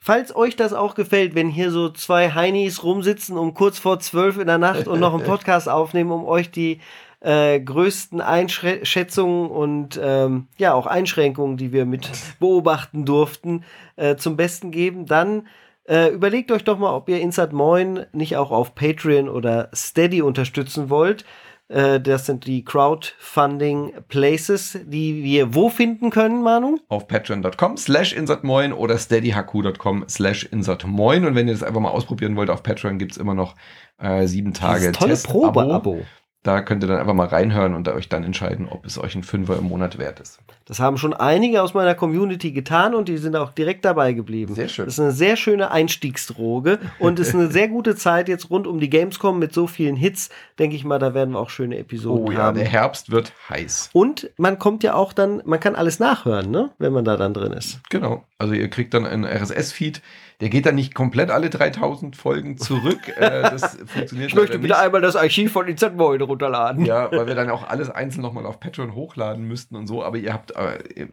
[0.00, 4.38] Falls euch das auch gefällt, wenn hier so zwei Heinis rumsitzen um kurz vor zwölf
[4.38, 6.80] in der Nacht und noch einen Podcast aufnehmen, um euch die
[7.26, 12.08] äh, größten Einschätzungen und ähm, ja auch Einschränkungen, die wir mit
[12.38, 13.64] beobachten durften,
[13.96, 15.48] äh, zum Besten geben, dann
[15.88, 20.22] äh, überlegt euch doch mal, ob ihr Insert Moin nicht auch auf Patreon oder Steady
[20.22, 21.24] unterstützen wollt.
[21.66, 26.78] Äh, das sind die Crowdfunding Places, die wir wo finden können, Manu?
[26.88, 31.24] Auf patreon.com slash insertmoin oder steadyhq.com slash insertmoin.
[31.24, 33.56] Und wenn ihr das einfach mal ausprobieren wollt, auf Patreon gibt es immer noch
[33.98, 36.02] äh, sieben Tage Dieses tolle Probeabo.
[36.46, 39.24] Da könnt ihr dann einfach mal reinhören und euch dann entscheiden, ob es euch ein
[39.24, 40.38] Fünfer im Monat wert ist.
[40.64, 44.54] Das haben schon einige aus meiner Community getan und die sind auch direkt dabei geblieben.
[44.54, 44.84] Sehr schön.
[44.84, 48.68] Das ist eine sehr schöne Einstiegsdroge und es ist eine sehr gute Zeit jetzt rund
[48.68, 50.30] um die Gamescom mit so vielen Hits.
[50.60, 52.28] Denke ich mal, da werden wir auch schöne Episoden haben.
[52.28, 52.58] Oh ja, haben.
[52.58, 53.90] der Herbst wird heiß.
[53.92, 56.70] Und man kommt ja auch dann, man kann alles nachhören, ne?
[56.78, 57.80] wenn man da dann drin ist.
[57.90, 58.22] Genau.
[58.38, 60.00] Also ihr kriegt dann einen RSS-Feed
[60.40, 63.08] der geht dann nicht komplett alle 3000 Folgen zurück.
[63.16, 66.84] äh, das funktioniert Ich möchte wieder einmal das Archiv von IZ Moin runterladen.
[66.84, 70.02] Ja, weil wir dann auch alles einzeln nochmal auf Patreon hochladen müssten und so.
[70.02, 71.08] Aber ihr habt äh,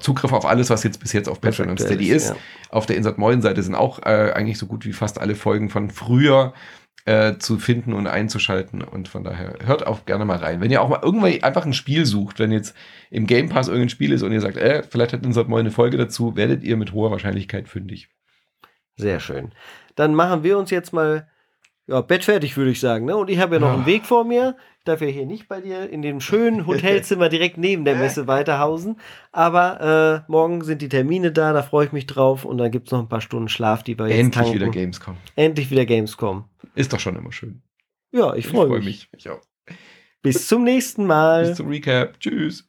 [0.00, 2.30] Zugriff auf alles, was jetzt bis jetzt auf Patreon und Steady ist.
[2.30, 2.36] Ja.
[2.70, 5.70] Auf der Insert Moin Seite sind auch äh, eigentlich so gut wie fast alle Folgen
[5.70, 6.52] von früher
[7.06, 8.82] äh, zu finden und einzuschalten.
[8.82, 10.60] Und von daher hört auch gerne mal rein.
[10.60, 12.76] Wenn ihr auch mal irgendwann einfach ein Spiel sucht, wenn jetzt
[13.10, 15.70] im Game Pass irgendein Spiel ist und ihr sagt, äh, vielleicht hat Insert Moin eine
[15.70, 18.10] Folge dazu, werdet ihr mit hoher Wahrscheinlichkeit fündig.
[18.98, 19.52] Sehr schön.
[19.94, 21.28] Dann machen wir uns jetzt mal
[21.88, 23.06] ja, bettfertig, würde ich sagen.
[23.06, 23.16] Ne?
[23.16, 24.56] Und ich habe ja noch einen Weg vor mir.
[24.78, 28.26] Ich darf ja hier nicht bei dir in dem schönen Hotelzimmer direkt neben der Messe
[28.26, 29.00] weiterhausen.
[29.32, 32.44] Aber äh, morgen sind die Termine da, da freue ich mich drauf.
[32.44, 34.54] Und dann gibt es noch ein paar Stunden Schlaf, die wir jetzt Endlich tanken.
[34.54, 35.16] wieder Gamescom.
[35.34, 36.44] Endlich wieder Gamescom.
[36.74, 37.62] Ist doch schon immer schön.
[38.12, 38.84] Ja, ich freue freu mich.
[38.84, 39.08] mich.
[39.16, 39.40] Ich auch.
[40.22, 41.46] Bis zum nächsten Mal.
[41.48, 42.20] Bis zum Recap.
[42.20, 42.66] Tschüss.